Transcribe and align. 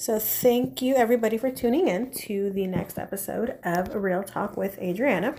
So, 0.00 0.18
thank 0.18 0.80
you 0.80 0.96
everybody 0.96 1.36
for 1.36 1.50
tuning 1.50 1.86
in 1.86 2.10
to 2.22 2.48
the 2.48 2.66
next 2.66 2.98
episode 2.98 3.58
of 3.62 3.94
Real 3.94 4.22
Talk 4.22 4.56
with 4.56 4.78
Adriana. 4.78 5.34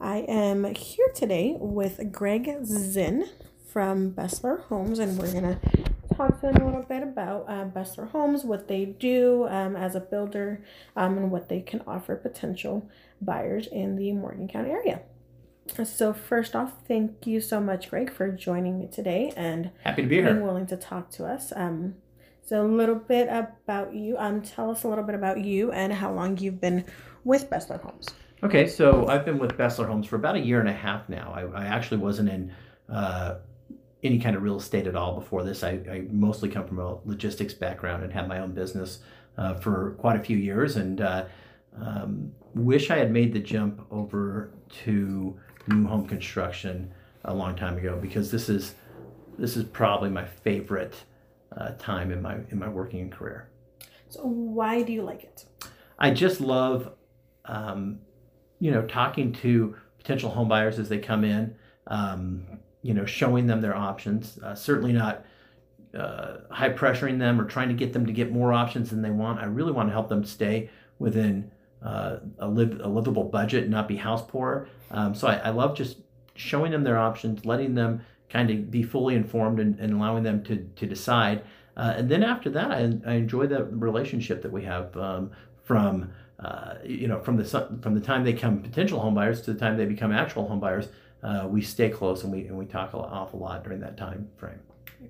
I 0.00 0.24
am 0.28 0.64
here 0.74 1.06
today 1.14 1.54
with 1.60 2.10
Greg 2.10 2.64
Zinn 2.64 3.28
from 3.68 4.10
Bessler 4.10 4.62
Homes, 4.64 4.98
and 4.98 5.16
we're 5.16 5.30
going 5.30 5.44
to 5.44 5.60
talk 6.12 6.40
to 6.40 6.48
him 6.48 6.56
a 6.56 6.66
little 6.66 6.82
bit 6.82 7.04
about 7.04 7.44
uh, 7.48 7.66
Bessler 7.66 8.10
Homes, 8.10 8.42
what 8.42 8.66
they 8.66 8.84
do 8.84 9.46
um, 9.48 9.76
as 9.76 9.94
a 9.94 10.00
builder, 10.00 10.60
um, 10.96 11.16
and 11.16 11.30
what 11.30 11.48
they 11.48 11.60
can 11.60 11.80
offer 11.86 12.16
potential 12.16 12.90
buyers 13.22 13.68
in 13.68 13.94
the 13.94 14.10
Morgan 14.10 14.48
County 14.48 14.70
area. 14.70 15.02
So, 15.84 16.12
first 16.12 16.56
off, 16.56 16.72
thank 16.88 17.28
you 17.28 17.40
so 17.40 17.60
much, 17.60 17.90
Greg, 17.90 18.12
for 18.12 18.28
joining 18.32 18.76
me 18.76 18.88
today 18.88 19.32
and 19.36 19.70
happy 19.84 20.02
to 20.02 20.08
be 20.08 20.16
here. 20.16 20.32
Being 20.32 20.42
willing 20.42 20.66
to 20.66 20.76
talk 20.76 21.12
to 21.12 21.26
us. 21.26 21.52
Um, 21.54 21.94
so, 22.48 22.64
a 22.64 22.66
little 22.66 22.94
bit 22.94 23.28
about 23.28 23.94
you. 23.94 24.16
Um, 24.18 24.40
tell 24.40 24.70
us 24.70 24.84
a 24.84 24.88
little 24.88 25.04
bit 25.04 25.14
about 25.14 25.44
you 25.44 25.70
and 25.72 25.92
how 25.92 26.12
long 26.12 26.38
you've 26.38 26.60
been 26.60 26.84
with 27.24 27.50
Bessler 27.50 27.80
Homes. 27.82 28.08
Okay, 28.42 28.66
so 28.66 29.06
I've 29.08 29.24
been 29.24 29.38
with 29.38 29.58
Bessler 29.58 29.86
Homes 29.86 30.06
for 30.06 30.16
about 30.16 30.36
a 30.36 30.40
year 30.40 30.60
and 30.60 30.68
a 30.68 30.72
half 30.72 31.08
now. 31.08 31.32
I, 31.34 31.64
I 31.64 31.66
actually 31.66 31.98
wasn't 31.98 32.28
in 32.30 32.52
uh, 32.88 33.38
any 34.02 34.18
kind 34.18 34.36
of 34.36 34.42
real 34.42 34.56
estate 34.56 34.86
at 34.86 34.96
all 34.96 35.14
before 35.14 35.44
this. 35.44 35.62
I, 35.62 35.80
I, 35.90 36.06
mostly 36.10 36.48
come 36.48 36.66
from 36.66 36.78
a 36.78 36.98
logistics 37.04 37.52
background 37.52 38.04
and 38.04 38.12
had 38.12 38.28
my 38.28 38.38
own 38.38 38.52
business 38.52 39.00
uh, 39.36 39.54
for 39.54 39.96
quite 39.98 40.16
a 40.18 40.22
few 40.22 40.36
years, 40.36 40.76
and 40.76 41.00
uh, 41.00 41.24
um, 41.80 42.32
wish 42.54 42.90
I 42.90 42.96
had 42.96 43.10
made 43.10 43.32
the 43.32 43.40
jump 43.40 43.84
over 43.90 44.52
to 44.84 45.38
new 45.66 45.86
home 45.86 46.06
construction 46.06 46.90
a 47.24 47.34
long 47.34 47.56
time 47.56 47.76
ago 47.76 47.98
because 48.00 48.30
this 48.30 48.48
is 48.48 48.74
this 49.38 49.56
is 49.56 49.64
probably 49.64 50.10
my 50.10 50.24
favorite 50.24 50.94
uh, 51.56 51.70
time 51.78 52.10
in 52.10 52.22
my 52.22 52.36
in 52.50 52.58
my 52.58 52.68
working 52.68 53.10
career. 53.10 53.48
So 54.08 54.22
why 54.22 54.82
do 54.82 54.92
you 54.92 55.02
like 55.02 55.24
it? 55.24 55.44
I 55.98 56.10
just 56.10 56.40
love, 56.40 56.92
um, 57.44 58.00
you 58.60 58.70
know, 58.70 58.82
talking 58.82 59.32
to 59.34 59.76
potential 59.98 60.30
home 60.30 60.48
buyers 60.48 60.78
as 60.78 60.88
they 60.88 60.98
come 60.98 61.24
in. 61.24 61.54
Um, 61.86 62.60
you 62.82 62.94
know, 62.94 63.04
showing 63.04 63.46
them 63.46 63.60
their 63.60 63.76
options. 63.76 64.38
Uh, 64.38 64.54
certainly 64.54 64.92
not 64.92 65.24
uh, 65.94 66.38
high 66.50 66.70
pressuring 66.70 67.18
them 67.18 67.40
or 67.40 67.44
trying 67.44 67.68
to 67.68 67.74
get 67.74 67.92
them 67.92 68.06
to 68.06 68.12
get 68.12 68.30
more 68.30 68.52
options 68.52 68.90
than 68.90 69.02
they 69.02 69.10
want. 69.10 69.40
I 69.40 69.46
really 69.46 69.72
want 69.72 69.88
to 69.88 69.92
help 69.92 70.08
them 70.08 70.24
stay 70.24 70.70
within 70.98 71.50
uh, 71.82 72.18
a, 72.38 72.48
live, 72.48 72.80
a 72.80 72.88
livable 72.88 73.24
budget 73.24 73.64
and 73.64 73.70
not 73.70 73.88
be 73.88 73.96
house 73.96 74.22
poor. 74.26 74.68
Um, 74.90 75.14
so 75.14 75.28
I, 75.28 75.36
I, 75.36 75.50
love 75.50 75.76
just 75.76 75.98
showing 76.34 76.72
them 76.72 76.82
their 76.82 76.98
options, 76.98 77.44
letting 77.44 77.74
them 77.74 78.00
kind 78.28 78.50
of 78.50 78.70
be 78.70 78.82
fully 78.82 79.14
informed 79.14 79.60
and, 79.60 79.78
and 79.78 79.94
allowing 79.94 80.22
them 80.22 80.42
to, 80.44 80.56
to 80.76 80.86
decide. 80.86 81.42
Uh, 81.76 81.94
and 81.96 82.10
then 82.10 82.22
after 82.22 82.50
that, 82.50 82.70
I, 82.70 82.92
I 83.06 83.14
enjoy 83.14 83.46
the 83.46 83.64
relationship 83.64 84.42
that 84.42 84.52
we 84.52 84.64
have 84.64 84.96
um, 84.96 85.30
from 85.64 86.10
uh, 86.40 86.74
you 86.84 87.08
know 87.08 87.20
from 87.20 87.36
the 87.36 87.44
from 87.82 87.94
the 87.94 88.00
time 88.00 88.24
they 88.24 88.32
come 88.32 88.60
potential 88.60 89.00
homebuyers 89.00 89.44
to 89.44 89.52
the 89.52 89.58
time 89.58 89.76
they 89.76 89.86
become 89.86 90.12
actual 90.12 90.48
homebuyers. 90.48 90.88
Uh, 91.22 91.48
we 91.48 91.60
stay 91.60 91.88
close 91.88 92.22
and 92.22 92.32
we 92.32 92.46
and 92.46 92.56
we 92.56 92.64
talk 92.64 92.94
an 92.94 93.00
awful 93.00 93.40
lot 93.40 93.64
during 93.64 93.80
that 93.80 93.96
time 93.96 94.28
frame. 94.36 94.60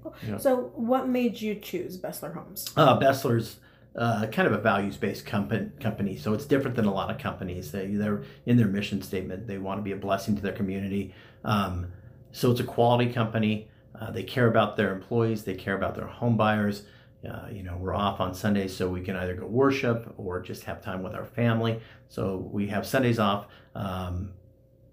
Cool. 0.02 0.14
You 0.22 0.32
know? 0.32 0.38
So, 0.38 0.72
what 0.74 1.08
made 1.08 1.40
you 1.40 1.54
choose 1.54 1.96
Bessler 1.96 2.34
Homes? 2.34 2.72
Uh, 2.76 2.98
Bessler's 2.98 3.56
uh, 3.96 4.26
kind 4.26 4.46
of 4.46 4.52
a 4.52 4.58
values-based 4.58 5.26
company, 5.26 5.70
company, 5.80 6.16
so 6.16 6.34
it's 6.34 6.44
different 6.44 6.76
than 6.76 6.84
a 6.84 6.92
lot 6.92 7.10
of 7.10 7.18
companies. 7.18 7.72
They, 7.72 7.86
they're 7.88 8.22
in 8.46 8.56
their 8.56 8.66
mission 8.66 9.02
statement. 9.02 9.46
They 9.46 9.58
want 9.58 9.78
to 9.78 9.82
be 9.82 9.92
a 9.92 9.96
blessing 9.96 10.36
to 10.36 10.42
their 10.42 10.52
community. 10.52 11.14
Um, 11.44 11.88
so 12.32 12.50
it's 12.50 12.60
a 12.60 12.64
quality 12.64 13.12
company. 13.12 13.68
Uh, 13.98 14.10
they 14.10 14.22
care 14.22 14.46
about 14.46 14.76
their 14.76 14.92
employees. 14.92 15.44
They 15.44 15.54
care 15.54 15.76
about 15.76 15.94
their 15.94 16.06
home 16.06 16.36
buyers. 16.36 16.84
Uh, 17.28 17.48
you 17.50 17.64
know, 17.64 17.76
we're 17.76 17.94
off 17.94 18.20
on 18.20 18.32
Sundays, 18.32 18.76
so 18.76 18.88
we 18.88 19.00
can 19.00 19.16
either 19.16 19.34
go 19.34 19.46
worship 19.46 20.14
or 20.16 20.40
just 20.40 20.62
have 20.64 20.80
time 20.80 21.02
with 21.02 21.14
our 21.14 21.24
family. 21.24 21.80
So 22.08 22.48
we 22.52 22.68
have 22.68 22.86
Sundays 22.86 23.18
off. 23.18 23.46
Um, 23.74 24.34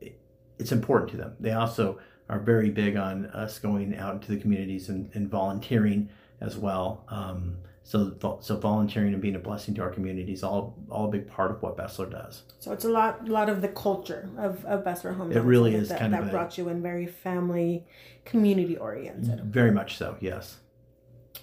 it, 0.02 0.20
it's 0.58 0.72
important 0.72 1.12
to 1.12 1.18
them. 1.18 1.36
They 1.40 1.52
also 1.52 2.00
are 2.30 2.40
very 2.40 2.72
big 2.72 2.96
on 2.96 3.28
us 3.28 3.60
going 3.60 3.96
out 3.96 4.16
into 4.16 4.32
the 4.32 4.40
communities 4.40 4.90
and, 4.90 5.12
and 5.14 5.30
volunteering 5.30 6.10
as 6.42 6.58
well. 6.58 7.06
Um, 7.10 7.58
so, 7.88 8.40
so 8.42 8.58
volunteering 8.58 9.14
and 9.14 9.22
being 9.22 9.36
a 9.36 9.40
blessing 9.40 9.76
to 9.76 9.84
our 9.84 9.92
community 9.92 10.34
is 10.34 10.44
all 10.44 10.76
all 10.90 11.06
a 11.06 11.08
big 11.08 11.30
part 11.30 11.52
of 11.52 11.62
what 11.62 11.78
Bessler 11.78 12.10
does. 12.10 12.42
So 12.58 12.74
it's 12.74 12.84
a 12.84 12.90
lot 12.90 13.30
lot 13.30 13.48
of 13.48 13.62
the 13.62 13.68
culture 13.68 14.28
of, 14.40 14.66
of 14.66 14.84
Bessler 14.84 15.16
Home. 15.16 15.32
It 15.32 15.44
really 15.44 15.76
is 15.76 15.90
that, 15.90 16.00
kind 16.00 16.12
that 16.14 16.22
of 16.22 16.26
that 16.26 16.32
brought 16.32 16.58
you 16.58 16.68
in 16.68 16.82
very 16.82 17.06
family, 17.06 17.86
community 18.26 18.76
oriented. 18.76 19.46
Very 19.46 19.72
much 19.72 19.98
so. 19.98 20.18
Yes. 20.20 20.58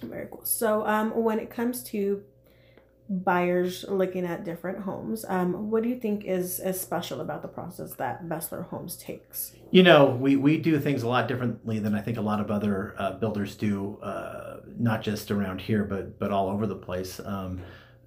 Very 0.01 0.27
cool. 0.29 0.43
So 0.43 0.85
um, 0.85 1.15
when 1.15 1.39
it 1.39 1.49
comes 1.49 1.81
to 1.85 2.23
buyers 3.09 3.85
looking 3.87 4.25
at 4.25 4.43
different 4.43 4.79
homes. 4.79 5.25
Um, 5.27 5.69
what 5.69 5.83
do 5.83 5.89
you 5.89 5.99
think 5.99 6.25
is, 6.25 6.59
is 6.59 6.79
special 6.79 7.21
about 7.21 7.41
the 7.41 7.47
process 7.47 7.93
that 7.95 8.27
Bessler 8.27 8.67
Homes 8.69 8.95
takes? 8.95 9.53
You 9.71 9.83
know, 9.83 10.05
we, 10.05 10.35
we 10.35 10.57
do 10.57 10.79
things 10.79 11.03
a 11.03 11.07
lot 11.07 11.27
differently 11.27 11.79
than 11.79 11.95
I 11.95 12.01
think 12.01 12.17
a 12.17 12.21
lot 12.21 12.39
of 12.39 12.49
other 12.49 12.95
uh, 12.97 13.11
builders 13.13 13.55
do, 13.55 13.99
uh, 14.01 14.52
not 14.79 15.01
just 15.01 15.31
around 15.31 15.61
here, 15.61 15.83
but, 15.83 16.19
but 16.19 16.31
all 16.31 16.49
over 16.49 16.67
the 16.67 16.75
place. 16.75 17.19
Um, 17.23 17.61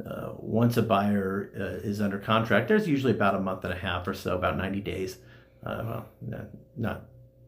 uh, 0.04 0.32
once 0.36 0.76
a 0.76 0.82
buyer 0.82 1.50
uh, 1.58 1.88
is 1.88 2.00
under 2.00 2.18
contract, 2.18 2.68
there's 2.68 2.86
usually 2.86 3.12
about 3.12 3.34
a 3.34 3.40
month 3.40 3.64
and 3.64 3.72
a 3.72 3.76
half 3.76 4.06
or 4.06 4.14
so, 4.14 4.36
about 4.36 4.56
90 4.56 4.80
days. 4.80 5.18
Uh, 5.64 5.82
well, 5.84 6.08
not, 6.20 6.46
not 6.76 7.02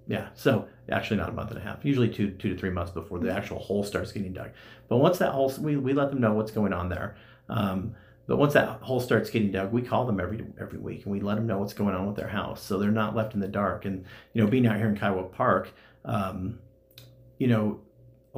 yeah, 0.09 0.29
so 0.35 0.67
actually 0.91 1.19
not 1.19 1.29
a 1.29 1.33
month 1.33 1.51
and 1.51 1.59
a 1.59 1.63
half, 1.63 1.85
usually 1.85 2.09
two 2.09 2.31
two 2.31 2.49
to 2.49 2.59
three 2.59 2.71
months 2.71 2.91
before 2.91 3.19
the 3.19 3.31
actual 3.31 3.59
hole 3.59 3.85
starts 3.85 4.11
getting 4.11 4.33
dug. 4.33 4.51
But 4.89 4.97
once 4.97 5.19
that 5.19 5.33
hole, 5.33 5.53
we, 5.61 5.77
we 5.77 5.93
let 5.93 6.11
them 6.11 6.21
know 6.21 6.33
what's 6.33 6.51
going 6.51 6.73
on 6.73 6.89
there. 6.89 7.17
Um, 7.51 7.95
but 8.27 8.39
once 8.39 8.55
that 8.55 8.81
hole 8.81 9.01
starts 9.01 9.29
getting 9.29 9.53
dug, 9.53 9.71
we 9.71 9.83
call 9.83 10.07
them 10.07 10.19
every 10.19 10.47
every 10.59 10.79
week 10.79 11.05
and 11.05 11.13
we 11.13 11.21
let 11.21 11.35
them 11.35 11.47
know 11.47 11.59
what's 11.59 11.75
going 11.75 11.95
on 11.95 12.07
with 12.07 12.17
their 12.17 12.29
house, 12.29 12.63
so 12.63 12.79
they're 12.79 12.91
not 12.91 13.15
left 13.15 13.35
in 13.35 13.41
the 13.41 13.49
dark. 13.49 13.85
And 13.85 14.07
you 14.33 14.43
know, 14.43 14.49
being 14.49 14.67
out 14.67 14.79
here 14.79 14.89
in 14.89 14.97
Kiowa 14.97 15.25
Park, 15.25 15.75
um, 16.07 16.59
you 17.37 17.47
know, 17.47 17.81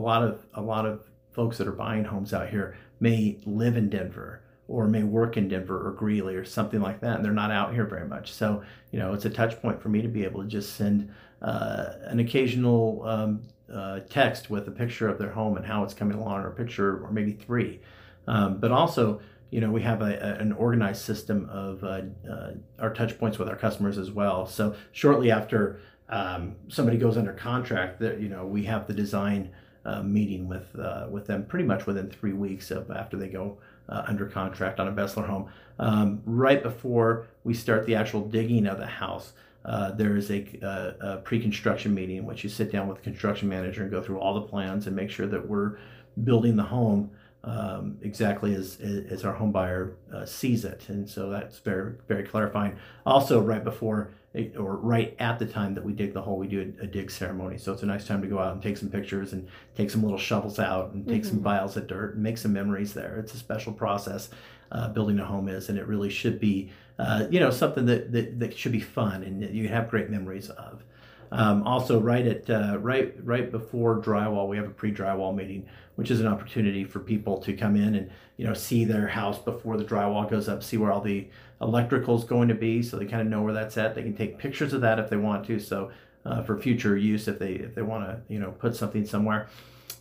a 0.01 0.03
lot 0.03 0.23
of 0.23 0.45
a 0.55 0.63
lot 0.63 0.87
of 0.87 1.03
folks 1.31 1.59
that 1.59 1.69
are 1.69 1.73
buying 1.73 2.05
homes 2.05 2.33
out 2.33 2.49
here 2.49 2.77
may 2.99 3.39
live 3.47 3.77
in 3.77 3.89
Denver 3.89 4.43
or 4.69 4.87
may 4.87 5.03
work 5.03 5.37
in 5.37 5.49
Denver 5.49 5.87
or 5.87 5.93
Greeley 5.93 6.37
or 6.37 6.45
something 6.45 6.81
like 6.81 7.01
that, 7.01 7.17
and 7.17 7.25
they're 7.25 7.33
not 7.33 7.51
out 7.51 7.75
here 7.75 7.85
very 7.85 8.07
much. 8.07 8.33
So 8.33 8.63
you 8.91 8.99
know, 8.99 9.13
it's 9.13 9.25
a 9.25 9.31
touch 9.31 9.61
point 9.61 9.83
for 9.83 9.89
me 9.89 10.03
to 10.03 10.09
be 10.09 10.25
able 10.25 10.43
to 10.43 10.49
just 10.49 10.77
send 10.77 11.13
uh, 11.43 11.95
an 12.03 12.21
occasional 12.21 13.03
um, 13.05 13.43
uh, 13.73 14.01
text 14.09 14.51
with 14.51 14.67
a 14.69 14.71
picture 14.71 15.09
of 15.09 15.19
their 15.19 15.31
home 15.31 15.57
and 15.57 15.67
how 15.67 15.85
it's 15.85 15.95
coming 15.95 16.19
along, 16.19 16.43
or 16.43 16.49
a 16.49 16.55
picture, 16.55 17.05
or 17.05 17.11
maybe 17.13 17.33
three 17.33 17.81
um, 18.27 18.59
but 18.59 18.71
also, 18.71 19.21
you 19.51 19.61
know, 19.61 19.71
we 19.71 19.83
have 19.83 20.03
a, 20.03 20.15
a, 20.15 20.41
an 20.41 20.53
organized 20.53 21.03
system 21.03 21.49
of 21.51 21.83
uh, 21.83 22.03
uh, 22.31 22.53
our 22.79 22.93
touch 22.93 23.19
points 23.19 23.39
with 23.39 23.49
our 23.49 23.57
customers 23.57 23.99
as 23.99 24.11
well. 24.11 24.47
So 24.47 24.77
shortly 24.93 25.31
after 25.31 25.81
um, 26.09 26.57
somebody 26.69 26.97
goes 26.97 27.17
under 27.17 27.33
contract, 27.33 28.01
that 28.01 28.21
you 28.21 28.29
know, 28.29 28.47
we 28.47 28.65
have 28.65 28.87
the 28.87 28.95
design 28.95 29.51
uh, 29.91 30.03
meeting 30.03 30.49
with 30.49 30.79
uh, 30.79 31.07
with 31.11 31.27
them 31.27 31.45
pretty 31.45 31.65
much 31.65 31.87
within 31.87 32.09
three 32.09 32.33
weeks 32.33 32.71
of 32.71 32.91
after 32.91 33.17
they 33.17 33.29
go 33.29 33.59
uh, 33.89 34.05
under 34.07 34.27
contract 34.27 34.79
on 34.81 34.89
a 34.89 34.93
Bessler 34.93 35.27
home. 35.27 35.49
Um, 35.79 36.23
right 36.25 36.63
before 36.63 37.27
we 37.45 37.55
start 37.55 37.87
the 37.87 37.95
actual 37.95 38.23
digging 38.23 38.67
of 38.67 38.79
the 38.79 38.87
house. 38.87 39.33
Uh, 39.63 39.91
there 39.93 40.17
is 40.17 40.31
a, 40.31 40.47
a, 40.63 41.07
a, 41.07 41.17
pre-construction 41.19 41.95
meeting 41.95 42.17
in 42.17 42.25
which 42.25 42.43
you 42.43 42.49
sit 42.49 42.73
down 42.73 42.89
with 42.89 42.97
the 42.97 43.03
construction 43.03 43.47
manager 43.47 43.83
and 43.83 43.91
go 43.91 44.03
through 44.03 44.19
all 44.19 44.33
the 44.33 44.41
plans 44.41 44.87
and 44.87 44.97
make 44.97 45.11
sure 45.11 45.27
that 45.27 45.47
we're 45.47 45.77
building 46.25 46.57
the 46.57 46.63
home 46.63 47.11
um, 47.43 47.99
exactly 48.03 48.55
as, 48.55 48.79
as 48.81 49.25
our 49.25 49.33
home 49.33 49.53
buyer 49.53 49.97
uh, 50.15 50.27
sees 50.27 50.65
it. 50.65 50.89
And 50.89 51.09
so 51.09 51.31
that's 51.31 51.59
very, 51.59 51.95
very 52.07 52.25
clarifying. 52.25 52.77
Also, 53.07 53.41
right 53.41 53.65
before 53.65 54.11
or 54.57 54.77
right 54.77 55.17
at 55.19 55.39
the 55.39 55.47
time 55.47 55.75
that 55.75 55.85
we 55.85 55.93
dig 55.93 56.13
the 56.13 56.23
hole, 56.23 56.39
we 56.39 56.47
do 56.47 56.73
a, 56.81 56.85
a, 56.85 56.87
dig 56.87 57.11
ceremony. 57.11 57.59
So 57.59 57.73
it's 57.73 57.83
a 57.83 57.87
nice 57.87 58.07
time 58.07 58.23
to 58.23 58.29
go 58.29 58.39
out 58.39 58.53
and 58.53 58.63
take 58.63 58.77
some 58.77 58.89
pictures 58.89 59.33
and 59.33 59.49
take 59.75 59.91
some 59.91 60.03
little 60.03 60.19
shovels 60.19 60.59
out 60.59 60.93
and 60.93 61.07
take 61.07 61.23
mm-hmm. 61.23 61.31
some 61.31 61.41
vials 61.41 61.77
of 61.77 61.87
dirt 61.87 62.15
and 62.15 62.23
make 62.23 62.39
some 62.39 62.53
memories 62.53 62.95
there. 62.95 63.19
It's 63.19 63.35
a 63.35 63.39
special 63.39 63.73
process. 63.73 64.31
Uh, 64.71 64.89
building 64.89 65.19
a 65.19 65.25
home 65.25 65.49
is, 65.49 65.69
and 65.69 65.77
it 65.77 65.87
really 65.89 66.11
should 66.11 66.39
be, 66.39 66.71
uh, 67.01 67.27
you 67.29 67.41
know, 67.41 67.51
something 67.51 67.87
that, 67.87 68.13
that, 68.13 68.39
that 68.39 68.57
should 68.57 68.71
be 68.71 68.81
fun 68.81 69.25
and 69.25 69.43
that 69.43 69.51
you 69.51 69.67
have 69.67 69.91
great 69.91 70.11
memories 70.11 70.49
of. 70.51 70.85
Um, 71.33 71.63
also, 71.63 72.01
right 72.01 72.27
at 72.27 72.51
uh, 72.51 72.79
right 72.79 73.15
right 73.23 73.51
before 73.51 74.01
drywall, 74.01 74.49
we 74.49 74.57
have 74.57 74.67
a 74.67 74.71
pre-drywall 74.71 75.35
meeting, 75.35 75.69
which 75.95 76.11
is 76.11 76.21
an 76.21 76.27
opportunity 76.27 76.85
for 76.85 76.99
people 76.99 77.39
to 77.39 77.53
come 77.53 77.77
in 77.77 77.95
and 77.95 78.11
you 78.37 78.47
know 78.47 78.55
see 78.55 78.85
their 78.85 79.07
house 79.07 79.39
before 79.39 79.77
the 79.77 79.85
drywall 79.85 80.29
goes 80.29 80.49
up, 80.49 80.63
see 80.63 80.77
where 80.77 80.91
all 80.91 81.01
the 81.01 81.29
electrical 81.61 82.19
is 82.19 82.25
going 82.25 82.49
to 82.49 82.55
be, 82.55 82.83
so 82.83 82.97
they 82.97 83.07
kind 83.07 83.23
of 83.23 83.29
know 83.29 83.43
where 83.43 83.53
that's 83.53 83.77
at. 83.77 83.95
They 83.95 84.03
can 84.03 84.17
take 84.17 84.39
pictures 84.39 84.73
of 84.73 84.81
that 84.81 84.99
if 84.99 85.09
they 85.09 85.17
want 85.17 85.47
to, 85.47 85.61
so 85.61 85.91
uh, 86.25 86.43
for 86.43 86.59
future 86.59 86.97
use 86.97 87.29
if 87.29 87.39
they 87.39 87.53
if 87.53 87.75
they 87.75 87.83
want 87.83 88.05
to 88.07 88.21
you 88.33 88.41
know 88.41 88.51
put 88.53 88.75
something 88.75 89.07
somewhere. 89.07 89.49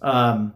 Um, 0.01 0.53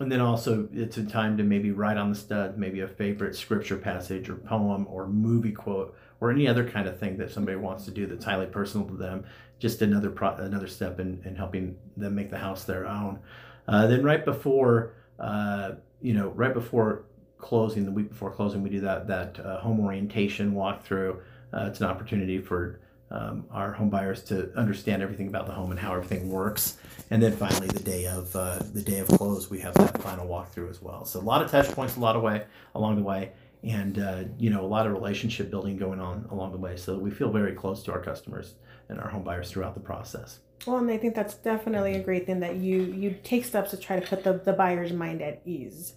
and 0.00 0.12
then 0.12 0.20
also 0.20 0.68
it's 0.72 0.96
a 0.96 1.04
time 1.04 1.36
to 1.36 1.42
maybe 1.42 1.70
write 1.70 1.96
on 1.96 2.10
the 2.10 2.16
stud 2.16 2.58
maybe 2.58 2.80
a 2.80 2.88
favorite 2.88 3.34
scripture 3.34 3.76
passage 3.76 4.28
or 4.28 4.36
poem 4.36 4.86
or 4.88 5.06
movie 5.06 5.52
quote 5.52 5.96
or 6.20 6.30
any 6.30 6.46
other 6.48 6.68
kind 6.68 6.88
of 6.88 6.98
thing 6.98 7.16
that 7.16 7.30
somebody 7.30 7.56
wants 7.56 7.84
to 7.84 7.90
do 7.90 8.06
that's 8.06 8.24
highly 8.24 8.46
personal 8.46 8.86
to 8.86 8.94
them 8.94 9.24
just 9.58 9.82
another 9.82 10.10
pro- 10.10 10.36
another 10.36 10.68
step 10.68 11.00
in, 11.00 11.20
in 11.24 11.34
helping 11.34 11.76
them 11.96 12.14
make 12.14 12.30
the 12.30 12.38
house 12.38 12.64
their 12.64 12.86
own 12.86 13.18
uh, 13.66 13.86
then 13.86 14.02
right 14.02 14.24
before 14.24 14.94
uh, 15.18 15.72
you 16.00 16.14
know 16.14 16.28
right 16.30 16.54
before 16.54 17.04
closing, 17.38 17.84
the 17.84 17.90
week 17.90 18.10
before 18.10 18.30
closing, 18.30 18.62
we 18.62 18.70
do 18.70 18.80
that 18.80 19.06
that 19.06 19.40
uh, 19.40 19.60
home 19.60 19.80
orientation 19.80 20.52
walkthrough. 20.52 21.18
Uh, 21.52 21.66
it's 21.66 21.80
an 21.80 21.86
opportunity 21.86 22.38
for 22.38 22.80
um, 23.10 23.46
our 23.50 23.72
home 23.72 23.90
buyers 23.90 24.22
to 24.24 24.52
understand 24.54 25.02
everything 25.02 25.28
about 25.28 25.46
the 25.46 25.52
home 25.52 25.70
and 25.70 25.80
how 25.80 25.94
everything 25.94 26.28
works. 26.28 26.76
And 27.10 27.22
then 27.22 27.32
finally, 27.32 27.68
the 27.68 27.82
day 27.82 28.06
of 28.06 28.34
uh, 28.36 28.58
the 28.74 28.82
day 28.82 28.98
of 28.98 29.08
close, 29.08 29.48
we 29.48 29.60
have 29.60 29.74
that 29.74 30.00
final 30.02 30.26
walkthrough 30.26 30.68
as 30.70 30.82
well. 30.82 31.04
So 31.04 31.20
a 31.20 31.22
lot 31.22 31.42
of 31.42 31.50
touch 31.50 31.68
points, 31.68 31.96
a 31.96 32.00
lot 32.00 32.16
of 32.16 32.22
way 32.22 32.44
along 32.74 32.96
the 32.96 33.02
way, 33.02 33.32
and 33.62 33.98
uh, 33.98 34.24
you 34.38 34.50
know 34.50 34.62
a 34.62 34.66
lot 34.66 34.86
of 34.86 34.92
relationship 34.92 35.50
building 35.50 35.76
going 35.76 36.00
on 36.00 36.26
along 36.30 36.52
the 36.52 36.58
way. 36.58 36.76
So 36.76 36.98
we 36.98 37.10
feel 37.10 37.30
very 37.30 37.52
close 37.52 37.82
to 37.84 37.92
our 37.92 38.00
customers 38.00 38.54
and 38.88 39.00
our 39.00 39.08
home 39.08 39.22
buyers 39.22 39.50
throughout 39.50 39.74
the 39.74 39.80
process. 39.80 40.40
Well, 40.66 40.78
and 40.78 40.90
I 40.90 40.98
think 40.98 41.14
that's 41.14 41.34
definitely 41.34 41.94
a 41.94 42.02
great 42.02 42.26
thing 42.26 42.40
that 42.40 42.56
you 42.56 42.82
you 42.82 43.16
take 43.24 43.44
steps 43.44 43.70
to 43.70 43.78
try 43.78 43.98
to 43.98 44.06
put 44.06 44.24
the, 44.24 44.34
the 44.34 44.52
buyer's 44.52 44.92
mind 44.92 45.22
at 45.22 45.40
ease 45.46 45.94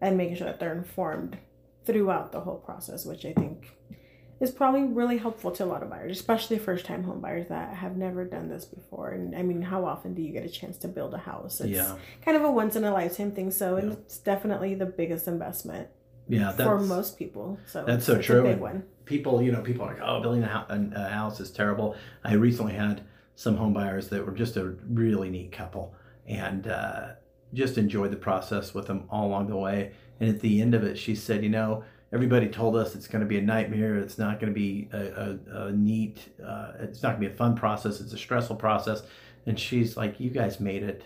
and 0.00 0.16
making 0.16 0.36
sure 0.36 0.46
that 0.46 0.58
they're 0.58 0.72
informed 0.72 1.38
throughout 1.84 2.32
the 2.32 2.40
whole 2.40 2.56
process, 2.56 3.04
which 3.04 3.24
I 3.24 3.32
think 3.32 3.76
is 4.40 4.50
probably 4.50 4.84
really 4.84 5.18
helpful 5.18 5.50
to 5.50 5.64
a 5.64 5.66
lot 5.66 5.82
of 5.82 5.90
buyers, 5.90 6.12
especially 6.16 6.58
first 6.58 6.86
time 6.86 7.02
home 7.02 7.20
buyers 7.20 7.48
that 7.48 7.74
have 7.74 7.96
never 7.96 8.24
done 8.24 8.48
this 8.48 8.64
before. 8.64 9.10
And 9.10 9.34
I 9.34 9.42
mean, 9.42 9.62
how 9.62 9.84
often 9.84 10.14
do 10.14 10.22
you 10.22 10.32
get 10.32 10.44
a 10.44 10.48
chance 10.48 10.76
to 10.78 10.88
build 10.88 11.12
a 11.14 11.18
house? 11.18 11.60
It's 11.60 11.70
Yeah. 11.70 11.96
kind 12.24 12.36
of 12.36 12.44
a 12.44 12.50
once 12.50 12.76
in 12.76 12.84
a 12.84 12.92
lifetime 12.92 13.32
thing. 13.32 13.50
So 13.50 13.76
Yeah. 13.76 13.90
it's 13.92 14.18
definitely 14.18 14.74
the 14.74 14.86
biggest 14.86 15.26
investment 15.28 15.88
Yeah, 16.28 16.52
for 16.52 16.78
most 16.78 17.18
people. 17.18 17.58
So 17.66 17.84
that's 17.84 18.04
so 18.04 18.20
true. 18.20 18.42
big 18.42 18.60
one. 18.60 18.84
people, 19.06 19.40
you 19.42 19.50
know, 19.50 19.62
people 19.62 19.84
are 19.86 19.94
like, 19.94 20.02
oh, 20.04 20.20
building 20.20 20.42
a, 20.42 20.66
a 20.94 21.08
house 21.08 21.40
is 21.40 21.50
terrible. 21.50 21.96
I 22.22 22.34
recently 22.34 22.74
had 22.74 23.00
some 23.36 23.56
home 23.56 23.72
buyers 23.72 24.08
that 24.10 24.24
were 24.26 24.32
just 24.32 24.56
a 24.58 24.74
really 24.90 25.30
neat 25.30 25.50
couple 25.50 25.94
and 26.26 26.66
uh, 26.68 27.08
just 27.54 27.78
enjoyed 27.78 28.10
the 28.10 28.16
process 28.18 28.74
with 28.74 28.86
them 28.86 29.04
all 29.10 29.26
along 29.28 29.48
the 29.48 29.56
way. 29.56 29.92
And 30.20 30.28
at 30.28 30.40
the 30.40 30.60
end 30.60 30.74
of 30.74 30.84
it, 30.84 30.98
she 30.98 31.14
said, 31.14 31.42
you 31.42 31.48
know, 31.48 31.84
everybody 32.12 32.48
told 32.48 32.76
us 32.76 32.94
it's 32.94 33.06
going 33.06 33.20
to 33.20 33.26
be 33.28 33.38
a 33.38 33.42
nightmare. 33.42 33.96
It's 33.98 34.18
not 34.18 34.40
going 34.40 34.52
to 34.52 34.58
be 34.58 34.88
a, 34.92 34.98
a, 35.52 35.66
a 35.66 35.72
neat, 35.72 36.20
uh, 36.44 36.72
it's 36.80 37.02
not 37.02 37.10
going 37.10 37.22
to 37.22 37.28
be 37.28 37.34
a 37.34 37.36
fun 37.36 37.54
process. 37.56 38.00
It's 38.00 38.12
a 38.12 38.18
stressful 38.18 38.56
process. 38.56 39.02
And 39.46 39.58
she's 39.58 39.96
like, 39.96 40.18
you 40.20 40.30
guys 40.30 40.60
made 40.60 40.82
it 40.82 41.04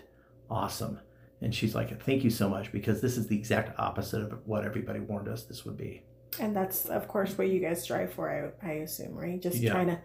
awesome. 0.49 0.99
And 1.41 1.53
she's 1.53 1.75
like, 1.75 2.01
thank 2.03 2.23
you 2.23 2.29
so 2.29 2.47
much 2.49 2.71
because 2.71 3.01
this 3.01 3.17
is 3.17 3.27
the 3.27 3.35
exact 3.37 3.77
opposite 3.79 4.21
of 4.21 4.39
what 4.47 4.63
everybody 4.65 4.99
warned 5.01 5.27
us 5.27 5.43
this 5.43 5.65
would 5.65 5.77
be. 5.77 6.03
And 6.39 6.55
that's 6.55 6.85
of 6.85 7.07
course 7.07 7.37
what 7.37 7.49
you 7.49 7.59
guys 7.59 7.81
strive 7.83 8.13
for, 8.13 8.53
I, 8.63 8.67
I 8.67 8.71
assume, 8.75 9.13
right? 9.13 9.41
Just 9.41 9.57
Yeah. 9.57 9.71
trying 9.71 9.87
to 9.87 9.99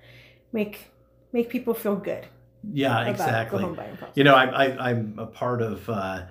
make 0.53 0.91
make 1.33 1.49
people 1.49 1.75
feel 1.75 1.95
good 1.95 2.27
Yeah, 2.73 3.07
exactly. 3.07 3.61
the 3.61 3.67
home 3.67 3.77
buying 3.77 3.97
process. 3.97 4.17
You 4.17 4.25
know, 4.25 4.35
I, 4.35 4.45
I, 4.67 4.91
I'm 4.91 5.15
a 5.19 5.27
part 5.27 5.63
of, 5.63 5.89
uh, 5.89 6.23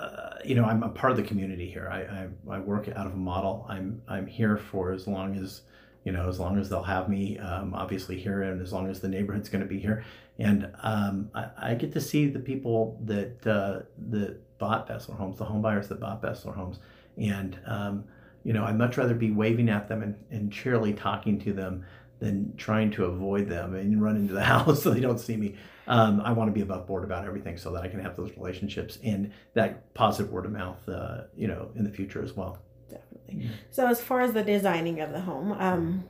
uh, 0.00 0.38
you 0.44 0.54
know, 0.54 0.64
I'm 0.64 0.82
a 0.82 0.88
part 0.88 1.10
of 1.10 1.16
the 1.16 1.22
community 1.22 1.68
here. 1.70 1.88
I, 1.92 2.00
I, 2.00 2.56
I 2.56 2.58
work 2.60 2.88
out 2.88 3.06
of 3.06 3.12
a 3.12 3.16
model. 3.16 3.66
I'm, 3.68 4.00
I'm 4.08 4.26
here 4.26 4.56
for 4.56 4.92
as 4.92 5.06
long 5.06 5.36
as, 5.36 5.62
you 6.04 6.12
know, 6.12 6.28
as 6.28 6.40
long 6.40 6.58
as 6.58 6.68
they'll 6.70 6.82
have 6.82 7.08
me, 7.08 7.38
um, 7.38 7.74
obviously 7.74 8.18
here, 8.18 8.42
and 8.42 8.62
as 8.62 8.72
long 8.72 8.88
as 8.88 9.00
the 9.00 9.08
neighborhood's 9.08 9.50
going 9.50 9.62
to 9.62 9.68
be 9.68 9.78
here. 9.78 10.04
And 10.38 10.70
um, 10.82 11.30
I, 11.34 11.48
I 11.58 11.74
get 11.74 11.92
to 11.92 12.00
see 12.00 12.26
the 12.28 12.38
people 12.38 12.98
that 13.04 13.46
uh, 13.46 13.80
that 14.08 14.58
bought 14.58 14.88
Bessler 14.88 15.16
homes, 15.16 15.36
the 15.38 15.44
home 15.44 15.60
buyers 15.60 15.88
that 15.88 16.00
bought 16.00 16.22
Bessler 16.22 16.54
homes, 16.54 16.78
and 17.18 17.58
um, 17.66 18.04
you 18.42 18.54
know, 18.54 18.64
I'd 18.64 18.78
much 18.78 18.96
rather 18.96 19.14
be 19.14 19.30
waving 19.30 19.68
at 19.68 19.88
them 19.88 20.02
and, 20.02 20.14
and 20.30 20.50
cheerily 20.50 20.94
talking 20.94 21.38
to 21.40 21.52
them 21.52 21.84
than 22.20 22.54
trying 22.56 22.90
to 22.92 23.06
avoid 23.06 23.48
them 23.48 23.74
and 23.74 24.00
run 24.00 24.16
into 24.16 24.32
the 24.32 24.42
house 24.54 24.82
so 24.82 24.90
they 24.90 25.00
don't 25.00 25.18
see 25.18 25.36
me. 25.36 25.56
Um, 25.86 26.20
I 26.20 26.32
want 26.32 26.48
to 26.48 26.52
be 26.52 26.60
above 26.60 26.86
board 26.86 27.02
about 27.02 27.24
everything 27.24 27.56
so 27.56 27.72
that 27.72 27.82
I 27.82 27.88
can 27.88 27.98
have 28.00 28.14
those 28.14 28.30
relationships 28.36 28.98
and 29.02 29.32
that 29.54 29.92
positive 29.94 30.30
word 30.30 30.46
of 30.46 30.52
mouth, 30.52 30.88
uh, 30.88 31.22
you 31.34 31.48
know, 31.48 31.70
in 31.74 31.82
the 31.82 31.90
future 31.90 32.22
as 32.22 32.34
well. 32.34 32.58
Definitely. 32.88 33.50
So 33.70 33.88
as 33.88 34.00
far 34.00 34.20
as 34.20 34.32
the 34.32 34.44
designing 34.44 35.00
of 35.00 35.12
the 35.12 35.20
home, 35.20 35.52
um, 35.52 36.08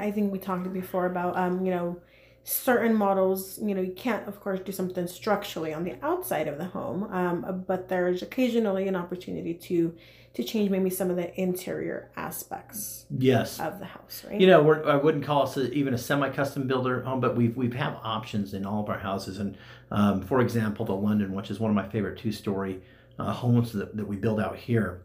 I 0.00 0.10
think 0.10 0.32
we 0.32 0.38
talked 0.38 0.72
before 0.72 1.06
about 1.06 1.36
um, 1.36 1.64
you 1.64 1.70
know, 1.70 2.00
certain 2.44 2.94
models, 2.94 3.58
you 3.62 3.74
know, 3.74 3.80
you 3.80 3.92
can't 3.94 4.28
of 4.28 4.38
course 4.40 4.60
do 4.60 4.70
something 4.70 5.06
structurally 5.06 5.72
on 5.72 5.82
the 5.84 5.94
outside 6.02 6.46
of 6.46 6.58
the 6.58 6.66
home, 6.66 7.04
um, 7.04 7.64
but 7.66 7.88
there's 7.88 8.22
occasionally 8.22 8.86
an 8.86 8.94
opportunity 8.96 9.54
to 9.54 9.94
to 10.34 10.42
change 10.42 10.68
maybe 10.68 10.90
some 10.90 11.10
of 11.10 11.16
the 11.16 11.40
interior 11.40 12.10
aspects 12.16 13.06
Yes. 13.08 13.60
of 13.60 13.78
the 13.78 13.84
house, 13.84 14.24
right? 14.28 14.40
You 14.40 14.48
know, 14.48 14.64
we're, 14.64 14.84
I 14.84 14.96
wouldn't 14.96 15.24
call 15.24 15.44
us 15.44 15.56
a, 15.56 15.72
even 15.72 15.94
a 15.94 15.98
semi-custom 15.98 16.66
builder 16.66 17.02
home, 17.02 17.20
but 17.20 17.36
we've 17.36 17.56
we 17.56 17.70
have 17.70 17.96
options 18.02 18.52
in 18.52 18.66
all 18.66 18.82
of 18.82 18.90
our 18.90 18.98
houses. 18.98 19.38
And 19.38 19.56
um, 19.90 20.20
for 20.22 20.40
example, 20.40 20.84
the 20.84 20.92
London, 20.92 21.32
which 21.34 21.50
is 21.50 21.60
one 21.60 21.70
of 21.70 21.76
my 21.76 21.88
favorite 21.88 22.18
two-story 22.18 22.82
uh, 23.18 23.32
homes 23.32 23.72
that, 23.72 23.96
that 23.96 24.06
we 24.06 24.16
build 24.16 24.40
out 24.40 24.56
here, 24.56 25.02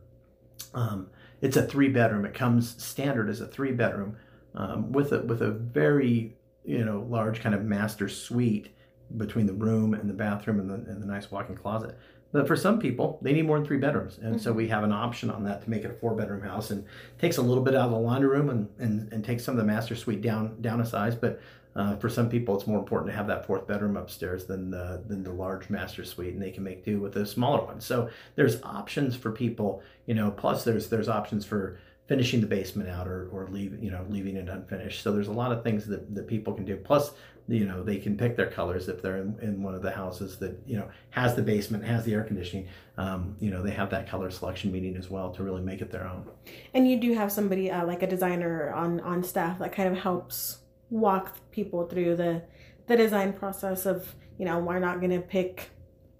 um, 0.73 1.07
it's 1.41 1.55
a 1.55 1.65
three-bedroom. 1.65 2.25
It 2.25 2.33
comes 2.33 2.83
standard 2.83 3.29
as 3.29 3.39
a 3.39 3.47
three-bedroom 3.47 4.17
um, 4.55 4.91
with 4.91 5.13
a 5.13 5.21
with 5.21 5.41
a 5.43 5.51
very 5.51 6.35
you 6.65 6.85
know 6.85 7.05
large 7.09 7.41
kind 7.41 7.55
of 7.55 7.63
master 7.63 8.09
suite 8.09 8.69
between 9.17 9.47
the 9.47 9.53
room 9.53 9.93
and 9.93 10.09
the 10.09 10.13
bathroom 10.13 10.59
and 10.59 10.69
the, 10.69 10.91
and 10.91 11.01
the 11.01 11.07
nice 11.07 11.31
walk-in 11.31 11.55
closet. 11.55 11.97
But 12.31 12.45
for 12.45 12.55
some 12.55 12.77
people, 12.77 13.17
they 13.23 13.33
need 13.33 13.47
more 13.47 13.57
than 13.57 13.65
three 13.65 13.79
bedrooms, 13.79 14.19
and 14.21 14.39
so 14.39 14.53
we 14.53 14.67
have 14.67 14.83
an 14.83 14.91
option 14.91 15.31
on 15.31 15.43
that 15.45 15.63
to 15.63 15.69
make 15.69 15.83
it 15.83 15.89
a 15.89 15.95
four-bedroom 15.95 16.41
house, 16.41 16.69
and 16.69 16.85
takes 17.17 17.37
a 17.37 17.41
little 17.41 17.63
bit 17.63 17.73
out 17.73 17.85
of 17.85 17.91
the 17.91 17.97
laundry 17.97 18.29
room 18.29 18.51
and, 18.51 18.69
and, 18.77 19.11
and 19.11 19.25
takes 19.25 19.43
some 19.43 19.55
of 19.55 19.57
the 19.57 19.63
master 19.63 19.95
suite 19.95 20.21
down 20.21 20.61
down 20.61 20.79
a 20.79 20.85
size. 20.85 21.15
But 21.15 21.41
uh, 21.75 21.95
for 21.95 22.07
some 22.09 22.29
people, 22.29 22.55
it's 22.55 22.67
more 22.67 22.77
important 22.77 23.09
to 23.09 23.17
have 23.17 23.25
that 23.27 23.47
fourth 23.47 23.65
bedroom 23.65 23.97
upstairs 23.97 24.45
than 24.45 24.69
the 24.69 25.03
than 25.07 25.23
the 25.23 25.31
large 25.31 25.71
master 25.71 26.03
suite, 26.03 26.33
and 26.33 26.41
they 26.41 26.51
can 26.51 26.63
make 26.63 26.85
do 26.85 26.99
with 26.99 27.15
a 27.15 27.25
smaller 27.25 27.63
one. 27.65 27.81
So 27.81 28.09
there's 28.35 28.61
options 28.61 29.15
for 29.15 29.31
people, 29.31 29.81
you 30.05 30.13
know. 30.13 30.29
Plus, 30.29 30.63
there's 30.63 30.87
there's 30.89 31.09
options 31.09 31.45
for 31.45 31.79
finishing 32.09 32.41
the 32.41 32.47
basement 32.47 32.89
out 32.89 33.07
or, 33.07 33.29
or 33.31 33.47
leave 33.49 33.81
you 33.81 33.91
know 33.91 34.03
leaving 34.09 34.35
it 34.35 34.49
unfinished. 34.49 35.03
So 35.03 35.11
there's 35.11 35.27
a 35.27 35.31
lot 35.31 35.51
of 35.51 35.63
things 35.63 35.85
that, 35.85 36.13
that 36.15 36.27
people 36.27 36.53
can 36.53 36.65
do. 36.65 36.75
Plus, 36.75 37.11
you 37.47 37.65
know, 37.65 37.83
they 37.83 37.97
can 37.97 38.17
pick 38.17 38.35
their 38.35 38.49
colors 38.49 38.89
if 38.89 39.01
they're 39.01 39.17
in, 39.17 39.37
in 39.41 39.61
one 39.61 39.75
of 39.75 39.83
the 39.83 39.91
houses 39.91 40.37
that 40.39 40.59
you 40.65 40.75
know 40.75 40.89
has 41.11 41.35
the 41.35 41.43
basement, 41.43 41.85
has 41.85 42.03
the 42.03 42.13
air 42.15 42.23
conditioning. 42.23 42.67
Um, 42.97 43.35
you 43.39 43.51
know, 43.51 43.61
they 43.61 43.71
have 43.71 43.91
that 43.91 44.09
color 44.09 44.31
selection 44.31 44.71
meeting 44.71 44.97
as 44.97 45.09
well 45.09 45.31
to 45.31 45.43
really 45.43 45.61
make 45.61 45.81
it 45.81 45.91
their 45.91 46.05
own. 46.05 46.25
And 46.73 46.89
you 46.89 46.99
do 46.99 47.13
have 47.13 47.31
somebody 47.31 47.71
uh, 47.71 47.85
like 47.85 48.01
a 48.01 48.07
designer 48.07 48.73
on 48.73 48.99
on 49.01 49.23
staff 49.23 49.59
that 49.59 49.71
kind 49.71 49.87
of 49.87 50.01
helps 50.01 50.57
walk 50.89 51.37
people 51.51 51.85
through 51.85 52.15
the 52.15 52.41
the 52.87 52.97
design 52.97 53.33
process 53.33 53.85
of 53.85 54.15
you 54.39 54.45
know 54.45 54.57
we're 54.57 54.79
not 54.79 54.99
going 54.99 55.11
to 55.11 55.21
pick 55.21 55.69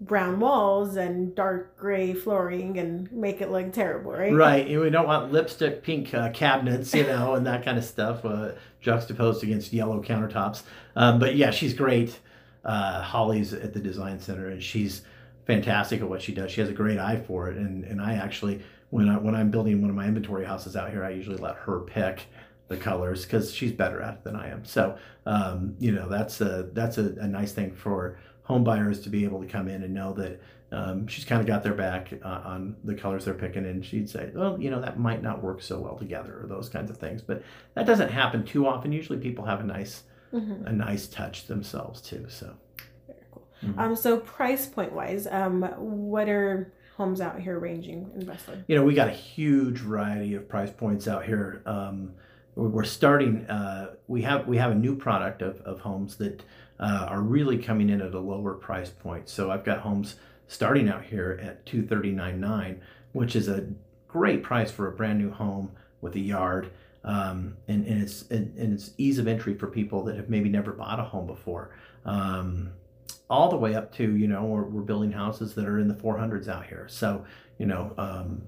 brown 0.00 0.40
walls 0.40 0.96
and 0.96 1.34
dark 1.34 1.76
gray 1.76 2.14
flooring 2.14 2.78
and 2.78 3.10
make 3.12 3.40
it 3.40 3.50
look 3.50 3.72
terrible, 3.72 4.12
right? 4.12 4.32
Right. 4.32 4.66
And 4.66 4.80
we 4.80 4.90
don't 4.90 5.06
want 5.06 5.30
lipstick 5.30 5.82
pink 5.82 6.14
uh, 6.14 6.30
cabinets, 6.30 6.94
you 6.94 7.06
know, 7.06 7.34
and 7.34 7.46
that 7.46 7.64
kind 7.64 7.76
of 7.76 7.84
stuff 7.84 8.24
uh, 8.24 8.52
juxtaposed 8.80 9.42
against 9.42 9.72
yellow 9.72 10.02
countertops. 10.02 10.62
Um, 10.96 11.18
but 11.18 11.36
yeah, 11.36 11.50
she's 11.50 11.74
great. 11.74 12.18
Uh, 12.64 13.02
Holly's 13.02 13.52
at 13.52 13.72
the 13.72 13.80
design 13.80 14.20
center, 14.20 14.48
and 14.48 14.62
she's 14.62 15.02
fantastic 15.46 16.00
at 16.00 16.08
what 16.08 16.22
she 16.22 16.32
does. 16.32 16.50
She 16.50 16.60
has 16.60 16.70
a 16.70 16.74
great 16.74 16.98
eye 16.98 17.16
for 17.16 17.48
it, 17.48 17.56
and 17.56 17.84
and 17.84 18.00
I 18.00 18.14
actually 18.14 18.62
when 18.90 19.08
I 19.08 19.16
when 19.16 19.34
I'm 19.34 19.50
building 19.50 19.80
one 19.80 19.90
of 19.90 19.96
my 19.96 20.06
inventory 20.06 20.44
houses 20.44 20.76
out 20.76 20.90
here, 20.90 21.04
I 21.04 21.10
usually 21.10 21.38
let 21.38 21.56
her 21.56 21.80
pick 21.80 22.26
the 22.68 22.76
colors 22.76 23.24
because 23.24 23.52
she's 23.52 23.72
better 23.72 24.00
at 24.00 24.14
it 24.14 24.24
than 24.24 24.36
I 24.36 24.48
am. 24.48 24.64
So 24.64 24.96
um, 25.26 25.74
you 25.78 25.92
know 25.92 26.08
that's 26.08 26.40
a 26.40 26.68
that's 26.72 26.98
a, 26.98 27.14
a 27.20 27.26
nice 27.26 27.52
thing 27.52 27.74
for 27.74 28.18
home 28.50 28.64
buyers 28.64 29.00
to 29.00 29.08
be 29.08 29.24
able 29.24 29.40
to 29.40 29.46
come 29.46 29.68
in 29.68 29.82
and 29.82 29.94
know 29.94 30.12
that 30.14 30.40
um, 30.72 31.06
she's 31.06 31.24
kind 31.24 31.40
of 31.40 31.46
got 31.46 31.62
their 31.62 31.74
back 31.74 32.12
uh, 32.22 32.40
on 32.44 32.76
the 32.84 32.94
colors 32.94 33.24
they're 33.24 33.34
picking, 33.34 33.64
and 33.66 33.84
she'd 33.84 34.08
say, 34.10 34.30
"Well, 34.34 34.60
you 34.60 34.70
know, 34.70 34.80
that 34.80 34.98
might 34.98 35.22
not 35.22 35.42
work 35.42 35.62
so 35.62 35.80
well 35.80 35.96
together," 35.96 36.38
or 36.42 36.46
those 36.46 36.68
kinds 36.68 36.90
of 36.90 36.96
things. 36.98 37.22
But 37.22 37.42
that 37.74 37.86
doesn't 37.86 38.10
happen 38.10 38.44
too 38.44 38.66
often. 38.66 38.92
Usually, 38.92 39.18
people 39.18 39.44
have 39.46 39.60
a 39.60 39.64
nice 39.64 40.02
Mhm. 40.32 40.66
a 40.66 40.72
nice 40.72 41.08
touch 41.08 41.46
themselves 41.48 42.00
too. 42.00 42.26
So 42.28 42.52
Very 43.08 43.18
cool. 43.32 43.48
Mhm. 43.64 43.78
Um, 43.78 43.96
so 43.96 44.18
price 44.18 44.66
point 44.68 44.92
wise, 44.92 45.26
um, 45.28 45.62
what 45.78 46.28
are 46.28 46.72
homes 46.96 47.20
out 47.20 47.40
here 47.40 47.58
ranging 47.58 48.08
in 48.14 48.26
Westwood? 48.26 48.64
you 48.68 48.76
know, 48.76 48.84
we 48.84 48.94
got 48.94 49.08
a 49.08 49.12
huge 49.12 49.78
variety 49.78 50.34
of 50.34 50.48
price 50.48 50.70
points 50.70 51.08
out 51.08 51.24
here. 51.24 51.62
Um, 51.66 52.12
we- 52.54 52.68
we're 52.68 52.84
starting. 52.84 53.44
Uh, 53.46 53.94
we 54.06 54.22
have 54.22 54.46
we 54.46 54.56
have 54.58 54.70
a 54.70 54.74
new 54.76 54.94
product 54.94 55.42
of, 55.42 55.60
of 55.62 55.80
homes 55.80 56.16
that 56.18 56.44
uh, 56.80 57.06
are 57.08 57.20
really 57.22 57.58
coming 57.58 57.88
in 57.90 58.00
at 58.00 58.14
a 58.14 58.18
lower 58.20 58.54
price 58.54 58.90
point. 58.90 59.28
So 59.28 59.50
I've 59.50 59.64
got 59.64 59.80
homes 59.80 60.16
starting 60.48 60.88
out 60.88 61.04
here 61.04 61.38
at 61.40 61.64
two 61.66 61.86
thirty 61.86 62.10
nine 62.10 62.40
nine, 62.40 62.80
which 63.12 63.36
is 63.36 63.46
a 63.48 63.68
great 64.08 64.42
price 64.42 64.70
for 64.72 64.88
a 64.88 64.92
brand 64.92 65.18
new 65.18 65.30
home 65.30 65.70
with 66.00 66.14
a 66.16 66.20
yard. 66.20 66.72
Um, 67.04 67.56
and, 67.68 67.86
and 67.86 68.02
it's 68.02 68.22
and, 68.30 68.56
and 68.58 68.72
it's 68.74 68.90
ease 68.98 69.18
of 69.18 69.28
entry 69.28 69.54
for 69.54 69.66
people 69.68 70.04
that 70.04 70.16
have 70.16 70.28
maybe 70.28 70.48
never 70.48 70.72
bought 70.72 70.98
a 71.00 71.04
home 71.04 71.26
before. 71.26 71.70
Um, 72.04 72.72
all 73.28 73.48
the 73.48 73.56
way 73.56 73.74
up 73.76 73.94
to 73.94 74.16
you 74.16 74.26
know 74.26 74.44
we're, 74.44 74.64
we're 74.64 74.82
building 74.82 75.12
houses 75.12 75.54
that 75.54 75.66
are 75.66 75.78
in 75.78 75.86
the 75.88 75.94
400s 75.94 76.48
out 76.48 76.66
here. 76.66 76.86
So 76.88 77.24
you 77.58 77.66
know 77.66 77.94
um, 77.98 78.42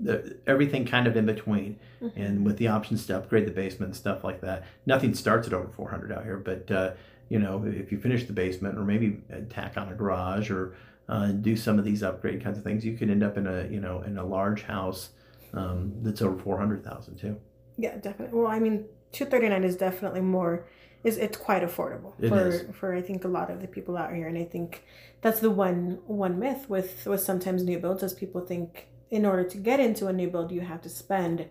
the, 0.00 0.38
everything 0.46 0.84
kind 0.86 1.06
of 1.06 1.16
in 1.16 1.26
between 1.26 1.78
Mhm. 2.02 2.12
and 2.16 2.44
with 2.46 2.56
the 2.58 2.66
options 2.68 3.06
to 3.06 3.16
upgrade 3.16 3.46
the 3.46 3.52
basement 3.52 3.90
and 3.90 3.96
stuff 3.96 4.24
like 4.24 4.40
that 4.40 4.64
nothing 4.86 5.14
starts 5.14 5.46
at 5.46 5.52
over 5.52 5.68
400 5.68 6.10
out 6.10 6.24
here 6.24 6.36
but 6.38 6.68
uh, 6.70 6.90
you 7.32 7.38
know 7.38 7.64
if 7.66 7.90
you 7.90 7.98
finish 7.98 8.24
the 8.24 8.32
basement 8.32 8.78
or 8.78 8.84
maybe 8.84 9.08
tack 9.48 9.76
on 9.76 9.88
a 9.88 9.94
garage 9.94 10.50
or 10.50 10.74
uh, 11.08 11.28
do 11.48 11.56
some 11.56 11.78
of 11.78 11.84
these 11.84 12.02
upgrade 12.02 12.44
kinds 12.44 12.58
of 12.58 12.64
things 12.64 12.84
you 12.84 12.94
could 12.96 13.10
end 13.10 13.22
up 13.22 13.36
in 13.36 13.46
a 13.46 13.66
you 13.74 13.80
know 13.80 14.02
in 14.02 14.18
a 14.18 14.24
large 14.24 14.62
house 14.62 15.10
um, 15.54 15.92
that's 16.02 16.22
over 16.22 16.38
four 16.42 16.58
hundred 16.58 16.84
thousand 16.84 17.16
too. 17.16 17.34
Yeah, 17.76 17.96
definitely. 17.96 18.38
Well, 18.38 18.50
I 18.50 18.58
mean, 18.58 18.86
two 19.12 19.24
thirty 19.24 19.48
nine 19.48 19.64
is 19.64 19.76
definitely 19.76 20.20
more. 20.20 20.66
Is 21.04 21.16
it's 21.16 21.36
quite 21.36 21.62
affordable 21.62 22.12
It 22.20 22.28
for 22.28 22.48
is. 22.48 22.64
for 22.72 22.94
I 22.94 23.02
think 23.02 23.24
a 23.24 23.28
lot 23.28 23.50
of 23.50 23.60
the 23.60 23.66
people 23.66 23.96
out 23.96 24.14
here, 24.14 24.28
and 24.28 24.38
I 24.38 24.44
think 24.44 24.84
that's 25.20 25.40
the 25.40 25.50
one 25.50 25.98
one 26.06 26.38
myth 26.38 26.68
with 26.68 27.06
with 27.06 27.22
sometimes 27.22 27.62
new 27.64 27.78
builds 27.78 28.02
is 28.02 28.14
people 28.14 28.40
think 28.42 28.88
in 29.10 29.26
order 29.26 29.44
to 29.44 29.58
get 29.58 29.80
into 29.80 30.06
a 30.06 30.12
new 30.12 30.28
build 30.30 30.52
you 30.52 30.60
have 30.60 30.80
to 30.82 30.88
spend 30.88 31.46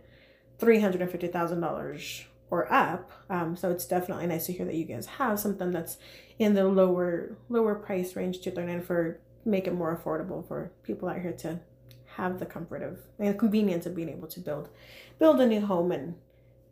three 0.58 0.80
hundred 0.80 1.02
and 1.02 1.12
fifty 1.12 1.28
thousand 1.28 1.60
dollars 1.62 2.26
or 2.52 2.72
up. 2.72 3.12
Um, 3.30 3.56
so 3.56 3.72
it's 3.72 3.86
definitely 3.86 4.28
nice 4.28 4.46
to 4.46 4.54
hear 4.54 4.66
that 4.66 4.76
you 4.76 4.86
guys 4.86 5.08
have 5.08 5.40
something 5.40 5.72
that's 5.72 5.98
in 6.38 6.54
the 6.54 6.66
lower 6.66 7.36
lower 7.50 7.74
price 7.76 8.16
range, 8.16 8.42
two 8.42 8.52
thirty 8.52 8.68
nine 8.68 8.84
for 8.84 9.20
make 9.46 9.66
it 9.66 9.74
more 9.74 9.96
affordable 9.98 10.48
for 10.48 10.72
people 10.84 11.10
out 11.10 11.20
here 11.20 11.32
to 11.34 11.60
have 12.18 12.40
the 12.40 12.46
comfort 12.46 12.84
of 12.84 13.00
and 13.18 13.30
the 13.30 13.34
convenience 13.34 13.86
of 13.86 13.96
being 13.96 14.10
able 14.10 14.28
to 14.28 14.40
build 14.40 14.70
build 15.18 15.40
a 15.42 15.48
new 15.48 15.62
home 15.62 15.92
and 15.92 16.14